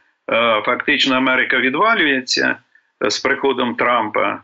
фактично 0.64 1.16
Америка 1.16 1.58
відвалюється 1.58 2.56
з 3.00 3.18
приходом 3.18 3.74
Трампа 3.74 4.40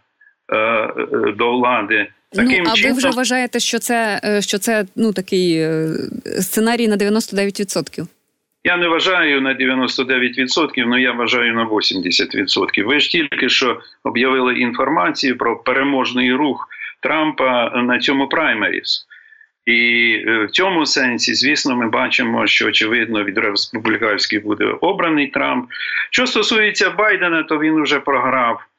до 1.37 1.53
влади. 1.53 2.07
Ну, 2.35 2.45
Таким 2.45 2.65
ну, 2.65 2.71
а 2.73 2.77
чином... 2.77 2.93
ви 2.93 2.99
вже 2.99 3.11
вважаєте, 3.11 3.61
що 3.61 3.79
це 3.79 4.21
е, 4.25 4.43
що 4.43 4.59
це 4.59 4.85
ну 4.97 5.13
такий 5.13 5.69
сценарій 6.41 6.89
на 6.89 6.97
99%? 6.97 8.07
Я 8.65 8.77
не 8.77 8.89
вважаю 8.89 9.41
на 9.41 9.55
99%, 9.55 10.85
але 10.87 11.01
я 11.01 11.13
вважаю 11.13 11.55
на 11.55 11.67
80%. 11.67 12.85
Ви 12.85 13.01
ж 13.01 13.11
тільки 13.11 13.49
що 13.49 13.81
об'явили 14.05 14.55
інформацію 14.55 15.39
про 15.39 15.57
переможний 15.57 16.33
рух 16.33 16.69
Трампа 17.01 17.71
на 17.71 17.99
цьому 17.99 18.29
праймеріс. 18.29 19.07
І 19.67 20.17
в 20.27 20.49
цьому 20.51 20.87
сенсі, 20.87 21.35
звісно, 21.35 21.77
ми 21.77 21.89
бачимо, 21.89 22.47
що 22.47 22.69
очевидно 22.69 23.25
від 23.25 23.39
республіканських 23.39 24.45
буде 24.45 24.65
обраний 24.81 25.27
Трамп. 25.27 25.71
Що 26.11 26.27
стосується 26.27 26.91
Байдена, 26.91 27.43
то 27.43 27.59
він 27.59 27.83
вже 27.83 28.01
програв 28.01 28.61
Е, 28.61 28.72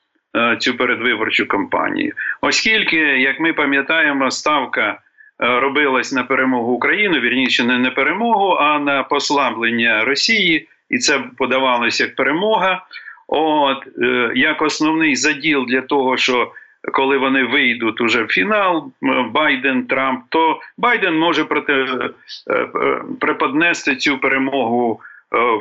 цю 0.59 0.77
передвиборчу 0.77 1.47
кампанію, 1.47 2.13
оскільки, 2.41 2.97
як 2.97 3.39
ми 3.39 3.53
пам'ятаємо, 3.53 4.31
ставка 4.31 4.89
е, 4.89 5.59
робилась 5.59 6.13
на 6.13 6.23
перемогу 6.23 6.73
України, 6.73 7.19
вірніше 7.19 7.63
не 7.63 7.77
на 7.77 7.91
перемогу, 7.91 8.57
а 8.59 8.79
на 8.79 9.03
послаблення 9.03 10.05
Росії, 10.05 10.67
і 10.89 10.97
це 10.97 11.19
подавалося 11.37 12.03
як 12.03 12.15
перемога. 12.15 12.85
От 13.27 13.87
е, 14.01 14.31
як 14.35 14.61
основний 14.61 15.15
заділ 15.15 15.65
для 15.65 15.81
того, 15.81 16.17
що 16.17 16.51
коли 16.91 17.17
вони 17.17 17.43
вийдуть 17.43 18.01
уже 18.01 18.23
в 18.23 18.27
фінал, 18.27 18.91
Байден 19.31 19.87
Трамп, 19.87 20.23
то 20.29 20.59
Байден 20.77 21.19
може 21.19 21.45
проти, 21.45 21.85
преподнести 23.19 23.95
цю 23.95 24.17
перемогу 24.17 24.99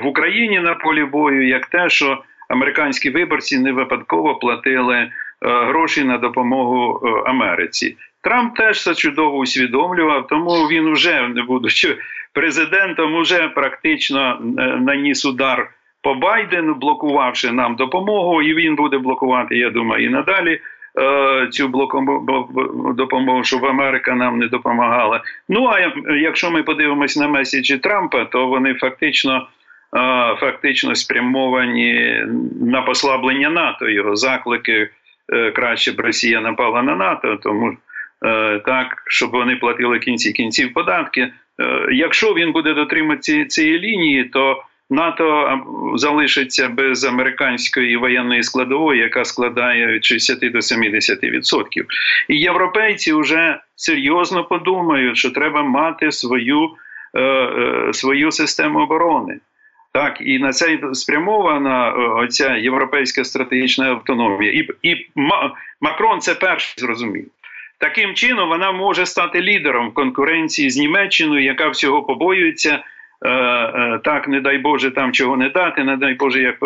в 0.03 0.07
Україні 0.07 0.61
на 0.61 0.75
полі 0.75 1.05
бою, 1.05 1.49
як 1.49 1.67
те, 1.67 1.89
що 1.89 2.23
американські 2.53 3.11
виборці 3.11 3.59
не 3.59 3.73
випадково 3.73 4.35
платили 4.35 4.97
е, 4.97 5.11
гроші 5.41 6.05
на 6.05 6.19
допомогу 6.19 7.01
е, 7.05 7.31
Америці. 7.31 7.97
Трамп 8.21 8.57
теж 8.57 8.83
це 8.83 8.95
чудово 8.95 9.39
усвідомлював, 9.39 10.27
тому 10.27 10.51
він 10.51 10.93
вже, 10.93 11.29
не 11.29 11.43
будучи 11.43 11.97
президентом, 12.33 13.15
уже 13.15 13.49
практично 13.49 14.39
е, 14.59 14.63
наніс 14.81 15.25
удар 15.25 15.71
по 16.03 16.15
Байдену, 16.15 16.75
блокувавши 16.75 17.53
нам 17.53 17.77
допомогу, 17.77 18.43
і 18.43 18.55
він 18.55 18.75
буде 18.75 18.99
блокувати, 18.99 19.57
я 19.57 19.71
думаю, 19.71 20.05
і 20.05 20.09
надалі. 20.09 20.61
Цю 21.51 21.69
допомогу, 22.97 23.45
щоб 23.45 23.65
Америка 23.65 24.15
нам 24.15 24.39
не 24.39 24.49
допомагала. 24.49 25.23
Ну 25.49 25.67
а 25.67 25.93
якщо 26.15 26.51
ми 26.51 26.63
подивимось 26.63 27.17
на 27.17 27.29
меседжі 27.29 27.79
Трампа, 27.79 28.25
то 28.25 28.47
вони 28.47 28.75
фактично 28.75 29.47
фактично 30.41 30.95
спрямовані 30.95 32.25
на 32.61 32.83
послаблення 32.83 33.51
НАТО. 33.51 33.89
Його 33.89 34.17
заклики 34.17 34.91
е, 35.33 35.51
краще 35.51 35.93
б 35.93 36.01
Росія 36.01 36.41
напала 36.41 36.83
на 36.83 36.97
НАТО, 36.97 37.39
тому 37.43 37.77
е, 38.25 38.59
так, 38.59 39.03
щоб 39.07 39.31
вони 39.31 39.57
платили 39.57 39.99
кінці 39.99 40.33
кінців 40.33 40.73
податки. 40.73 41.21
Е, 41.21 41.33
якщо 41.93 42.35
він 42.35 42.53
буде 42.53 42.75
дотримати 42.75 43.45
цієї 43.45 43.79
лінії, 43.79 44.25
то 44.25 44.65
НАТО 44.91 45.59
залишиться 45.95 46.69
без 46.69 47.05
американської 47.05 47.97
воєнної 47.97 48.43
складової, 48.43 49.01
яка 49.01 49.25
складає 49.25 49.87
від 49.87 50.05
60 50.05 50.39
до 50.53 50.59
70%. 50.59 51.65
І 52.29 52.39
європейці 52.39 53.13
вже 53.13 53.59
серйозно 53.77 54.45
подумають, 54.45 55.17
що 55.17 55.31
треба 55.31 55.63
мати 55.63 56.13
свою, 56.13 56.71
свою 57.93 58.33
систему 58.33 58.79
оборони. 58.79 59.39
Так, 59.93 60.19
і 60.21 60.39
на 60.39 60.53
це 60.53 60.79
спрямована 60.93 61.89
е, 61.89 61.93
оця 61.93 62.57
європейська 62.57 63.25
стратегічна 63.25 63.91
автономія. 63.91 64.53
І 64.53 64.69
і 64.83 65.07
Макрон 65.81 66.21
це 66.21 66.35
перший 66.35 66.75
зрозумів. 66.77 67.27
Таким 67.79 68.15
чином 68.15 68.49
вона 68.49 68.73
може 68.73 69.07
стати 69.07 69.43
лідером 69.43 69.89
в 69.89 69.95
конкуренції 69.95 70.71
з 70.71 70.77
Німеччиною, 70.77 71.45
яка 71.45 71.69
всього 71.69 72.03
побоюється. 72.03 72.85
Е, 73.25 73.29
е, 73.31 74.01
так, 74.05 74.29
не 74.29 74.41
дай 74.41 74.59
Боже, 74.59 74.91
там 74.91 75.13
чого 75.13 75.37
не 75.37 75.49
дати, 75.49 75.85
не 75.85 75.97
дай 75.97 76.15
Боже, 76.15 76.43
як 76.43 76.57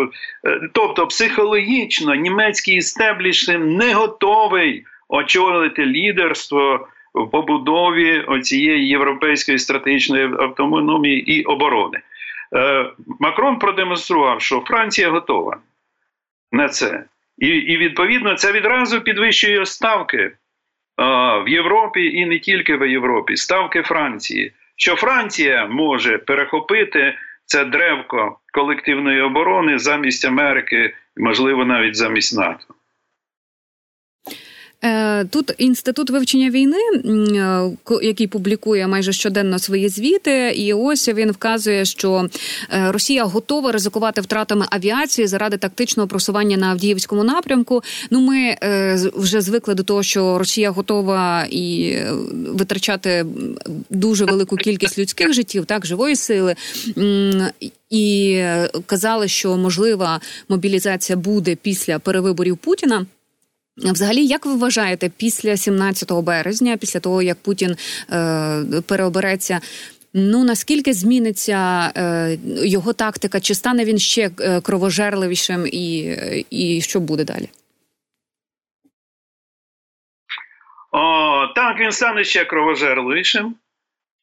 тобто 0.72 1.06
психологічно 1.06 2.14
німецький 2.14 2.76
істеблішмент 2.76 3.78
не 3.78 3.94
готовий 3.94 4.84
очолити 5.08 5.86
лідерство 5.86 6.88
в 7.14 7.30
побудові 7.30 8.20
оцієї 8.20 8.88
європейської 8.88 9.58
стратегічної 9.58 10.24
автономії 10.24 11.32
і 11.32 11.42
оборони. 11.42 11.98
Е, 12.56 12.90
Макрон 13.20 13.58
продемонстрував, 13.58 14.42
що 14.42 14.60
Франція 14.60 15.10
готова 15.10 15.56
на 16.52 16.68
це. 16.68 17.04
І 17.38 17.48
і 17.48 17.76
відповідно 17.76 18.34
це 18.34 18.52
відразу 18.52 19.00
підвищує 19.00 19.66
ставки 19.66 20.32
а, 20.96 21.38
в 21.38 21.48
Європі 21.48 22.04
і 22.04 22.26
не 22.26 22.38
тільки 22.38 22.76
в 22.76 22.90
Європі, 22.90 23.36
ставки 23.36 23.82
Франції. 23.82 24.52
Що 24.76 24.96
Франція 24.96 25.66
може 25.66 26.18
перехопити 26.18 27.14
це 27.44 27.64
древко 27.64 28.38
колективної 28.52 29.20
оборони 29.20 29.78
замість 29.78 30.24
Америки, 30.24 30.94
можливо, 31.16 31.64
навіть 31.64 31.96
замість 31.96 32.38
НАТО. 32.38 32.74
Е, 34.86 35.24
тут 35.24 35.54
інститут 35.58 36.10
вивчення 36.10 36.50
війни, 36.50 36.78
е, 37.04 37.70
який 38.02 38.26
публікує 38.26 38.86
майже 38.86 39.12
щоденно 39.12 39.58
свої 39.58 39.88
звіти, 39.88 40.52
і 40.56 40.72
ось 40.72 41.08
він 41.08 41.30
вказує, 41.30 41.84
що 41.84 42.28
е, 42.70 42.92
Росія 42.92 43.24
готова 43.24 43.72
ризикувати 43.72 44.20
втратами 44.20 44.66
авіації 44.70 45.26
заради 45.26 45.56
тактичного 45.56 46.08
просування 46.08 46.56
на 46.56 46.66
Авдіївському 46.66 47.24
напрямку. 47.24 47.82
Ну, 48.10 48.20
ми 48.20 48.56
вже 49.14 49.40
звикли 49.40 49.74
до 49.74 49.82
того, 49.82 50.02
що 50.02 50.38
Росія 50.38 50.70
готова 50.70 51.46
і 51.50 51.96
витрачати 52.32 53.26
дуже 53.90 54.24
велику 54.24 54.56
кількість 54.56 54.98
людських 54.98 55.32
життів, 55.32 55.64
так 55.64 55.86
живої 55.86 56.16
сили. 56.16 56.54
І 57.90 58.42
казали, 58.86 59.28
що 59.28 59.56
можлива 59.56 60.20
мобілізація 60.48 61.16
буде 61.16 61.54
після 61.54 61.98
перевиборів 61.98 62.56
Путіна. 62.56 63.06
Взагалі, 63.76 64.26
як 64.26 64.46
ви 64.46 64.54
вважаєте, 64.56 65.10
після 65.16 65.56
17 65.56 66.12
березня, 66.12 66.76
після 66.76 67.00
того 67.00 67.22
як 67.22 67.42
Путін 67.42 67.76
е, 68.10 68.82
переобереться, 68.88 69.60
ну 70.14 70.44
наскільки 70.44 70.92
зміниться 70.92 71.92
е, 71.96 72.38
його 72.44 72.92
тактика? 72.92 73.40
Чи 73.40 73.54
стане 73.54 73.84
він 73.84 73.98
ще 73.98 74.30
е, 74.40 74.60
кровожерливішим, 74.60 75.66
і, 75.66 76.16
і 76.50 76.80
що 76.80 77.00
буде 77.00 77.24
далі? 77.24 77.48
О, 80.92 81.46
Так, 81.54 81.80
він 81.80 81.92
стане 81.92 82.24
ще 82.24 82.44
кровожерливішим. 82.44 83.54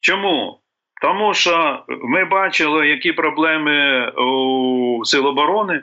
Чому? 0.00 0.60
Тому 1.02 1.34
що 1.34 1.84
ми 1.88 2.24
бачили, 2.24 2.88
які 2.88 3.12
проблеми 3.12 4.10
у 4.10 5.04
Сил 5.04 5.26
оборони. 5.26 5.82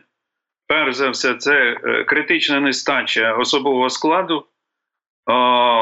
Перш 0.72 0.96
за 0.96 1.10
все, 1.10 1.34
це 1.34 1.78
е, 1.84 2.04
критична 2.04 2.60
нестача 2.60 3.34
особового 3.34 3.90
складу 3.90 4.46
о, 5.26 5.34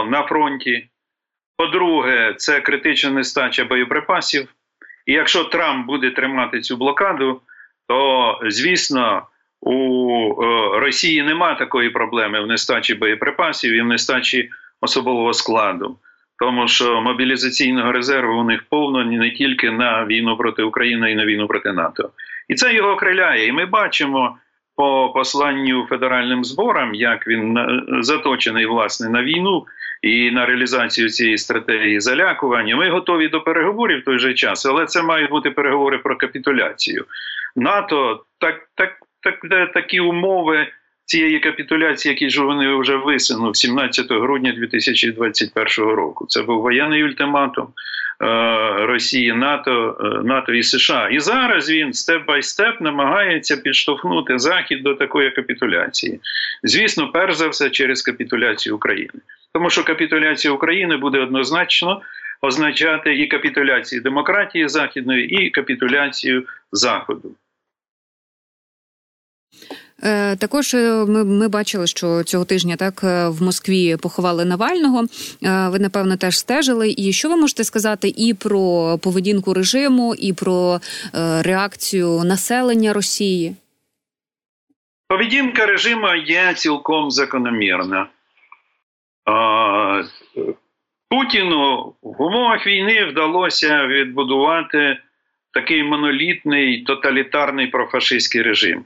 на 0.05 0.23
фронті. 0.23 0.87
По-друге, 1.57 2.33
це 2.37 2.59
критична 2.59 3.11
нестача 3.11 3.65
боєприпасів. 3.65 4.47
І 5.05 5.13
якщо 5.13 5.43
Трамп 5.43 5.87
буде 5.87 6.11
тримати 6.11 6.61
цю 6.61 6.77
блокаду, 6.77 7.41
то 7.87 8.39
звісно 8.43 9.23
у 9.61 10.43
е, 10.43 10.79
Росії 10.79 11.23
немає 11.23 11.55
такої 11.55 11.89
проблеми 11.89 12.41
в 12.41 12.47
нестачі 12.47 12.95
боєприпасів 12.95 13.73
і 13.73 13.81
в 13.81 13.85
нестачі 13.85 14.49
особового 14.81 15.33
складу, 15.33 15.97
тому 16.39 16.67
що 16.67 17.01
мобілізаційного 17.01 17.91
резерву 17.91 18.39
у 18.39 18.43
них 18.43 18.63
повно 18.69 19.03
не 19.03 19.31
тільки 19.31 19.71
на 19.71 20.05
війну 20.05 20.37
проти 20.37 20.63
України 20.63 21.11
і 21.11 21.15
на 21.15 21.25
війну 21.25 21.47
проти 21.47 21.73
НАТО. 21.73 22.11
І 22.47 22.55
це 22.55 22.73
його 22.73 22.89
окриляє. 22.89 23.47
І 23.47 23.51
ми 23.51 23.65
бачимо 23.65 24.37
по 24.79 25.09
посланню 25.09 25.85
федеральним 25.89 26.43
зборам, 26.43 26.95
як 26.95 27.27
він 27.27 27.59
заточений 28.01 28.65
власне 28.65 29.09
на 29.09 29.23
війну 29.23 29.65
і 30.01 30.31
на 30.31 30.45
реалізацію 30.45 31.09
цієї 31.09 31.37
стратегії 31.37 31.99
залякування. 31.99 32.75
Ми 32.75 32.89
готові 32.89 33.27
до 33.27 33.41
переговорів 33.41 33.99
в 33.99 34.03
той 34.03 34.19
же 34.19 34.33
час, 34.33 34.65
але 34.65 34.85
це 34.85 35.03
мають 35.03 35.29
бути 35.29 35.51
переговори 35.51 35.97
про 35.97 36.17
капітуляцію. 36.17 37.05
НАТО 37.55 38.23
так, 38.37 38.69
так, 38.75 38.89
так, 39.21 39.73
такі 39.73 39.99
умови. 39.99 40.67
Цієї 41.05 41.39
капітуляції, 41.39 42.13
які 42.13 42.29
ж 42.29 42.43
вони 42.43 42.75
вже 42.75 42.95
висунули 42.95 43.55
17 43.55 44.11
грудня 44.11 44.51
2021 44.57 45.89
року, 45.89 46.25
це 46.29 46.41
був 46.41 46.61
воєнний 46.61 47.03
ультиматум 47.03 47.65
е, 47.65 47.88
Росії, 48.79 49.33
НАТО, 49.33 49.97
е, 49.99 50.23
НАТО 50.23 50.53
і 50.53 50.63
США. 50.63 51.09
І 51.09 51.19
зараз 51.19 51.69
він 51.69 51.93
степ 51.93 52.25
бай 52.25 52.43
степ 52.43 52.81
намагається 52.81 53.57
підштовхнути 53.57 54.39
Захід 54.39 54.83
до 54.83 54.93
такої 54.93 55.31
капітуляції. 55.31 56.19
Звісно, 56.63 57.11
перш 57.11 57.35
за 57.35 57.47
все 57.47 57.69
через 57.69 58.01
капітуляцію 58.01 58.75
України. 58.75 59.19
Тому 59.53 59.69
що 59.69 59.83
капітуляція 59.83 60.53
України 60.53 60.97
буде 60.97 61.19
однозначно 61.19 62.01
означати 62.41 63.15
і 63.15 63.27
капітуляцію 63.27 64.01
демократії 64.01 64.67
західної, 64.67 65.27
і 65.27 65.49
капітуляцію 65.49 66.43
Заходу. 66.71 67.35
Е, 70.03 70.35
також 70.35 70.73
е, 70.73 71.05
ми 71.07 71.23
ми 71.23 71.47
бачили, 71.47 71.87
що 71.87 72.23
цього 72.23 72.45
тижня 72.45 72.75
так 72.75 73.01
е, 73.03 73.29
в 73.29 73.43
Москві 73.43 73.97
поховали 73.97 74.45
Навального. 74.45 75.03
Ви 75.41 75.79
напевно 75.79 76.17
теж 76.17 76.37
стежили. 76.37 76.95
І 76.97 77.13
що 77.13 77.29
ви 77.29 77.35
можете 77.35 77.63
сказати 77.63 78.13
і 78.17 78.33
про 78.33 78.97
поведінку 79.03 79.53
режиму, 79.53 80.15
і 80.15 80.33
про 80.33 80.79
реакцію 81.41 82.23
населення 82.25 82.93
Росії? 82.93 83.55
Поведінка 85.07 85.65
режиму 85.65 86.07
є 86.15 86.53
цілком 86.53 87.11
закономірна. 87.11 88.07
Путіну 91.09 91.93
в 92.01 92.21
умовах 92.21 92.67
війни 92.67 93.05
вдалося 93.05 93.87
відбудувати 93.87 94.97
такий 95.53 95.83
монолітний 95.83 96.83
тоталітарний 96.83 97.67
профашистський 97.67 98.41
режим. 98.41 98.85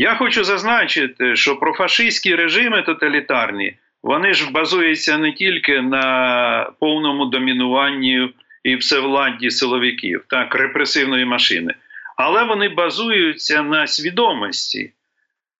Я 0.00 0.14
хочу 0.14 0.44
зазначити, 0.44 1.36
що 1.36 1.56
профашистські 1.56 2.34
режими 2.34 2.82
тоталітарні 2.82 3.76
вони 4.02 4.34
ж 4.34 4.50
базуються 4.50 5.18
не 5.18 5.32
тільки 5.32 5.80
на 5.80 6.72
повному 6.80 7.26
домінуванні 7.26 8.28
і 8.64 8.76
всевладді 8.76 9.50
силовиків, 9.50 10.24
так, 10.28 10.54
репресивної 10.54 11.24
машини, 11.24 11.74
але 12.16 12.44
вони 12.44 12.68
базуються 12.68 13.62
на 13.62 13.86
свідомості 13.86 14.92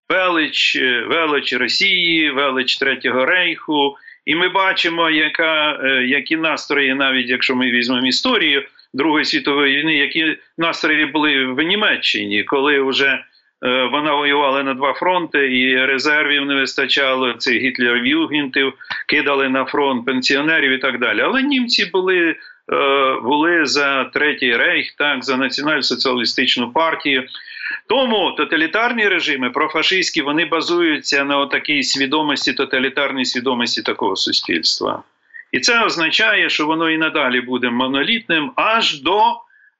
велич, 0.08 0.76
велич 1.08 1.52
Росії, 1.52 2.30
велич 2.30 2.76
Третього 2.76 3.24
Рейху. 3.24 3.96
І 4.24 4.34
ми 4.34 4.48
бачимо, 4.48 5.10
яка, 5.10 5.80
е, 5.84 6.06
які 6.06 6.36
настрої, 6.36 6.94
навіть 6.94 7.28
якщо 7.28 7.56
ми 7.56 7.70
візьмемо 7.70 8.06
історію 8.06 8.64
Другої 8.94 9.24
світової 9.24 9.76
війни, 9.76 9.96
які 9.96 10.36
настрої 10.58 11.06
були 11.06 11.46
в 11.46 11.62
Німеччині, 11.62 12.42
коли 12.42 12.82
вже 12.82 13.06
Е, 13.06 13.29
вона 13.62 14.14
воювала 14.14 14.62
на 14.62 14.74
два 14.74 14.92
фронти, 14.92 15.58
і 15.58 15.86
резервів 15.86 16.46
не 16.46 16.54
вистачало 16.54 17.32
цих 17.32 17.62
гітлерів-югентів, 17.62 18.72
кидали 19.08 19.48
на 19.48 19.64
фронт 19.64 20.06
пенсіонерів 20.06 20.70
і 20.70 20.78
так 20.78 20.98
далі. 20.98 21.20
Але 21.20 21.42
німці 21.42 21.90
були 21.92 22.36
е, 22.72 23.16
були 23.22 23.66
за 23.66 24.04
третій 24.04 24.56
рейх, 24.56 24.94
так 24.98 25.24
за 25.24 25.36
національно-соціалістичну 25.36 26.72
партію. 26.72 27.24
Тому 27.88 28.32
тоталітарні 28.32 29.08
режими 29.08 29.50
профашистські, 29.50 30.22
вони 30.22 30.44
базуються 30.44 31.24
на 31.24 31.46
такій 31.46 31.82
свідомості, 31.82 32.52
тоталітарній 32.52 33.24
свідомості 33.24 33.82
такого 33.82 34.16
суспільства. 34.16 35.02
І 35.52 35.60
це 35.60 35.84
означає, 35.84 36.50
що 36.50 36.66
воно 36.66 36.90
і 36.90 36.98
надалі 36.98 37.40
буде 37.40 37.70
монолітним 37.70 38.52
аж 38.56 39.00
до 39.00 39.20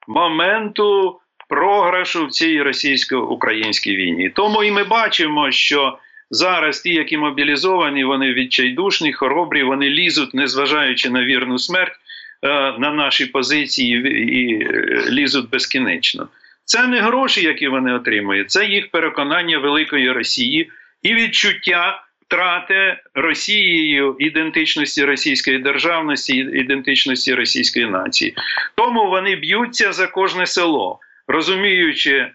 моменту 0.09 1.21
програшу 1.51 2.27
в 2.27 2.31
цій 2.31 2.63
російсько-українській 2.63 3.97
війні. 3.97 4.31
Тому 4.35 4.65
і 4.65 4.71
ми 4.71 4.85
бачимо, 4.85 5.51
що 5.51 5.99
зараз 6.31 6.81
ті, 6.81 6.95
які 6.95 7.19
мобілізовані, 7.19 8.05
вони 8.05 8.33
відчайдушні, 8.33 9.13
хоробрі, 9.13 9.63
вони 9.63 9.89
лізуть, 9.89 10.35
незважаючи 10.35 11.11
на 11.11 11.25
вірну 11.25 11.59
смерть, 11.59 11.97
е, 12.43 12.49
на 12.79 12.91
наші 12.91 13.27
позиції 13.27 13.97
і 14.33 14.65
е, 14.65 15.05
лізуть 15.11 15.51
безкінечно. 15.51 16.29
Це 16.65 16.87
не 16.87 17.01
гроші, 17.01 17.47
які 17.47 17.69
вони 17.69 17.93
отримують, 17.93 18.51
це 18.51 18.67
їх 18.67 18.91
переконання 18.91 19.59
великої 19.59 20.13
Росії 20.13 20.71
і 21.03 21.15
відчуття. 21.15 22.03
Втрати 22.31 22.97
Росією 23.15 24.17
ідентичності 24.19 25.05
російської 25.05 25.59
державності, 25.59 26.37
ідентичності 26.37 27.35
російської 27.35 27.87
нації. 27.87 28.35
Тому 28.75 29.11
вони 29.11 29.37
б'ються 29.37 29.93
за 29.93 30.07
кожне 30.07 30.47
село 30.47 31.01
розуміючи 31.31 32.31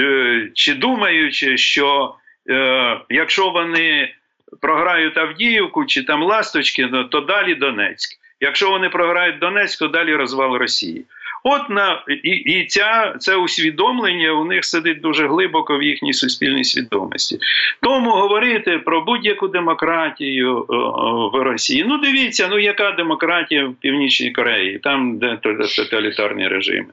е, 0.00 0.48
чи 0.54 0.74
думаючи, 0.74 1.58
що 1.58 2.14
е, 2.50 3.00
якщо 3.08 3.50
вони 3.50 4.14
програють 4.60 5.18
Авдіївку 5.18 5.84
чи 5.84 6.02
там 6.02 6.22
Ласточки, 6.22 6.88
то 7.10 7.20
далі 7.20 7.54
Донецьк. 7.54 8.20
Якщо 8.40 8.70
вони 8.70 8.88
програють 8.88 9.38
Донецьк, 9.38 9.78
то 9.78 9.88
далі 9.88 10.14
розвал 10.14 10.56
Росії. 10.56 11.04
От 11.44 11.70
на 11.70 12.04
і 12.24 12.30
і 12.30 12.66
ця 12.66 13.14
це 13.18 13.36
усвідомлення 13.36 14.32
у 14.32 14.44
них 14.44 14.64
сидить 14.64 15.00
дуже 15.00 15.28
глибоко 15.28 15.78
в 15.78 15.82
їхній 15.82 16.12
суспільній 16.12 16.64
свідомості. 16.64 17.38
Тому 17.82 18.10
говорити 18.10 18.78
про 18.78 19.00
будь-яку 19.00 19.48
демократію 19.48 20.66
о, 20.68 20.74
о, 20.74 21.30
в 21.32 21.42
Росії. 21.42 21.84
Ну 21.88 21.98
дивіться, 21.98 22.48
ну 22.50 22.58
яка 22.58 22.90
демократія 22.90 23.66
в 23.66 23.74
Північній 23.74 24.30
Кореї, 24.30 24.78
там 24.78 25.18
де 25.18 25.38
тоталітарні 25.76 26.48
режими. 26.48 26.88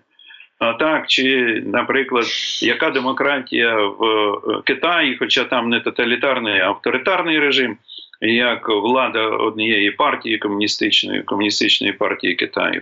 Так, 0.60 1.08
чи, 1.08 1.62
наприклад, 1.66 2.26
яка 2.62 2.90
демократія 2.90 3.76
в 3.76 4.04
е, 4.04 4.62
Китаї, 4.64 5.18
хоча 5.20 5.44
там 5.44 5.70
не 5.70 5.80
тоталітарний, 5.80 6.60
а 6.60 6.68
авторитарний 6.68 7.40
режим, 7.40 7.78
як 8.22 8.70
влада 8.70 9.28
однієї 9.28 9.92
партії 9.92 10.38
комуністичної 10.38 11.24
комуністичної 11.24 11.94
партії 11.94 12.36
Китаю. 12.36 12.82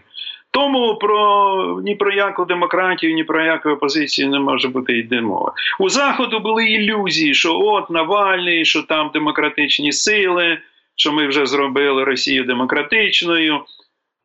Тому 0.52 0.96
про 0.96 1.82
ні 1.86 1.96
про 1.96 2.12
яку 2.12 2.46
демократію, 2.46 3.14
ні 3.14 3.24
про 3.24 3.44
яку 3.44 3.70
опозицію 3.70 4.30
не 4.30 4.40
може 4.40 4.68
бути 4.68 4.98
йде 4.98 5.22
мова. 5.22 5.54
У 5.80 5.90
Заходу 5.90 6.40
були 6.40 6.66
ілюзії, 6.66 7.34
що 7.34 7.60
от 7.60 7.90
Навальний, 7.90 8.66
що 8.66 8.82
там 8.82 9.10
демократичні 9.14 9.92
сили, 9.92 10.58
що 10.96 11.12
ми 11.12 11.28
вже 11.28 11.46
зробили 11.46 12.04
Росію 12.04 12.44
демократичною. 12.44 13.60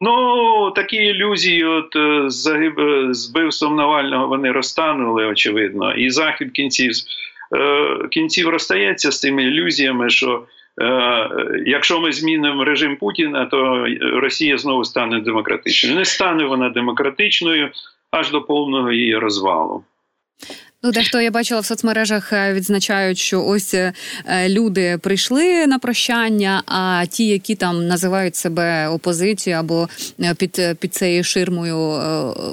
Ну, 0.01 0.71
такі 0.71 0.97
ілюзії, 0.97 1.65
от 1.65 1.97
е, 1.97 2.01
е, 2.01 3.15
з 3.15 3.31
вбивством 3.31 3.77
Навального 3.77 4.27
вони 4.27 4.53
розтанули, 4.53 5.27
очевидно, 5.27 5.93
і 5.93 6.11
захід 6.11 6.53
кінців 6.53 6.93
е, 7.57 8.09
кінців 8.11 8.49
розстається 8.49 9.11
з 9.11 9.21
тими 9.21 9.43
ілюзіями, 9.45 10.11
що 10.11 10.47
якщо 11.67 12.01
ми 12.01 12.13
змінимо 12.13 12.65
режим 12.65 12.97
Путіна, 12.97 13.47
то 13.47 13.87
Росія 14.01 14.59
знову 14.59 14.85
стане 14.85 15.21
демократичною. 15.21 15.97
Не 15.97 16.05
стане 16.05 16.45
вона 16.45 16.69
демократичною 16.69 17.71
аж 18.11 18.31
до 18.31 18.43
повного 18.43 18.93
її 18.93 19.17
розвалу. 19.17 19.85
Ну, 20.83 20.93
дехто 20.93 21.21
я 21.21 21.31
бачила 21.31 21.61
в 21.61 21.66
соцмережах, 21.66 22.33
е, 22.33 22.55
відзначають, 22.55 23.19
що 23.19 23.45
ось 23.45 23.75
е, 23.75 23.93
люди 24.49 24.99
прийшли 24.99 25.66
на 25.66 25.79
прощання. 25.79 26.62
А 26.66 27.07
ті, 27.11 27.27
які 27.27 27.55
там 27.55 27.87
називають 27.87 28.37
себе 28.37 28.88
опозицією 28.88 29.61
або 29.61 29.88
е, 30.21 30.35
під 30.35 30.61
під 30.79 30.95
цією 30.95 31.25
ширмою 31.25 32.03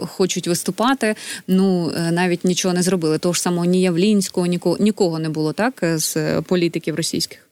хочуть 0.08 0.48
виступати, 0.48 1.16
ну 1.48 1.92
навіть 2.12 2.46
нічого 2.46 2.74
не 2.74 2.82
зробили. 2.82 3.18
Того 3.18 3.34
ж 3.34 3.42
самого 3.42 3.66
ні 3.66 3.82
Явлінського, 3.82 4.48
нікого 4.48 4.78
нікого 4.80 5.20
не 5.20 5.30
було 5.30 5.54
так 5.54 5.84
з 5.84 6.42
політиків 6.42 6.96
російських. 6.96 7.47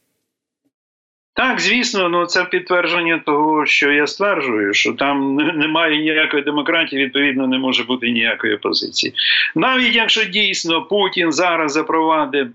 Так, 1.35 1.59
звісно, 1.59 2.09
ну 2.09 2.25
це 2.25 2.45
підтвердження 2.45 3.21
того, 3.25 3.65
що 3.65 3.91
я 3.91 4.07
стверджую, 4.07 4.73
що 4.73 4.93
там 4.93 5.35
немає 5.55 5.97
ніякої 5.97 6.43
демократії, 6.43 7.03
відповідно, 7.03 7.47
не 7.47 7.57
може 7.57 7.83
бути 7.83 8.11
ніякої 8.11 8.55
опозиції. 8.55 9.13
Навіть 9.55 9.95
якщо 9.95 10.25
дійсно 10.25 10.81
Путін 10.81 11.31
зараз 11.31 11.73
запровадить 11.73 12.47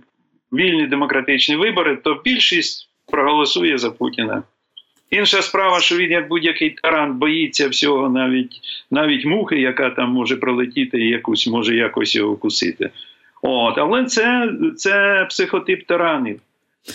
вільні 0.53 0.87
демократичні 0.87 1.57
вибори, 1.57 1.97
то 1.97 2.21
більшість 2.25 2.89
проголосує 3.11 3.79
за 3.79 3.91
Путіна. 3.91 4.43
Інша 5.11 5.43
справа, 5.43 5.81
що 5.81 5.97
він, 5.97 6.11
як 6.11 6.29
будь-який 6.29 6.71
таран, 6.71 7.19
боїться 7.19 7.69
всього, 7.69 8.09
навіть 8.09 8.61
навіть 8.91 9.25
мухи, 9.25 9.61
яка 9.61 9.91
там 9.91 10.11
може 10.11 10.37
пролетіти 10.37 11.01
і 11.01 11.09
якусь 11.09 11.47
може 11.47 11.77
якось 11.77 12.15
його 12.15 12.33
вкусити. 12.33 12.91
От, 13.43 13.79
Але 13.79 14.05
це 14.05 14.53
це 14.77 15.27
психотип 15.31 15.87
таранів. 15.87 16.41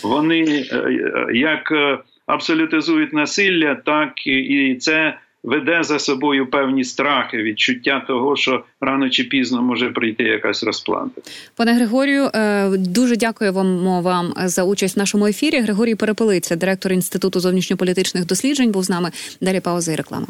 Вони 0.02 0.42
е, 0.42 0.76
е, 0.76 1.26
як 1.34 1.72
е, 1.72 1.98
абсолютизують 2.26 3.12
насилля, 3.12 3.74
так 3.74 4.26
і 4.26 4.76
це 4.80 5.18
веде 5.44 5.82
за 5.82 5.98
собою 5.98 6.50
певні 6.50 6.84
страхи, 6.84 7.36
відчуття 7.36 8.04
того, 8.06 8.36
що 8.36 8.64
рано 8.80 9.10
чи 9.10 9.24
пізно 9.24 9.62
може 9.62 9.90
прийти 9.90 10.22
якась 10.22 10.64
розплата. 10.64 11.22
Пане 11.56 11.72
Григорію, 11.72 12.30
дуже 12.78 13.16
дякуємо 13.16 14.00
вам 14.00 14.34
за 14.44 14.64
участь 14.64 14.96
в 14.96 14.98
нашому 14.98 15.26
ефірі. 15.26 15.60
Григорій 15.60 15.94
Перепелиця, 15.94 16.56
директор 16.56 16.92
інституту 16.92 17.40
зовнішньополітичних 17.40 18.26
досліджень, 18.26 18.70
був 18.70 18.84
з 18.84 18.90
нами. 18.90 19.10
Далі 19.40 19.60
пауза 19.60 19.92
і 19.92 19.96
реклама. 19.96 20.26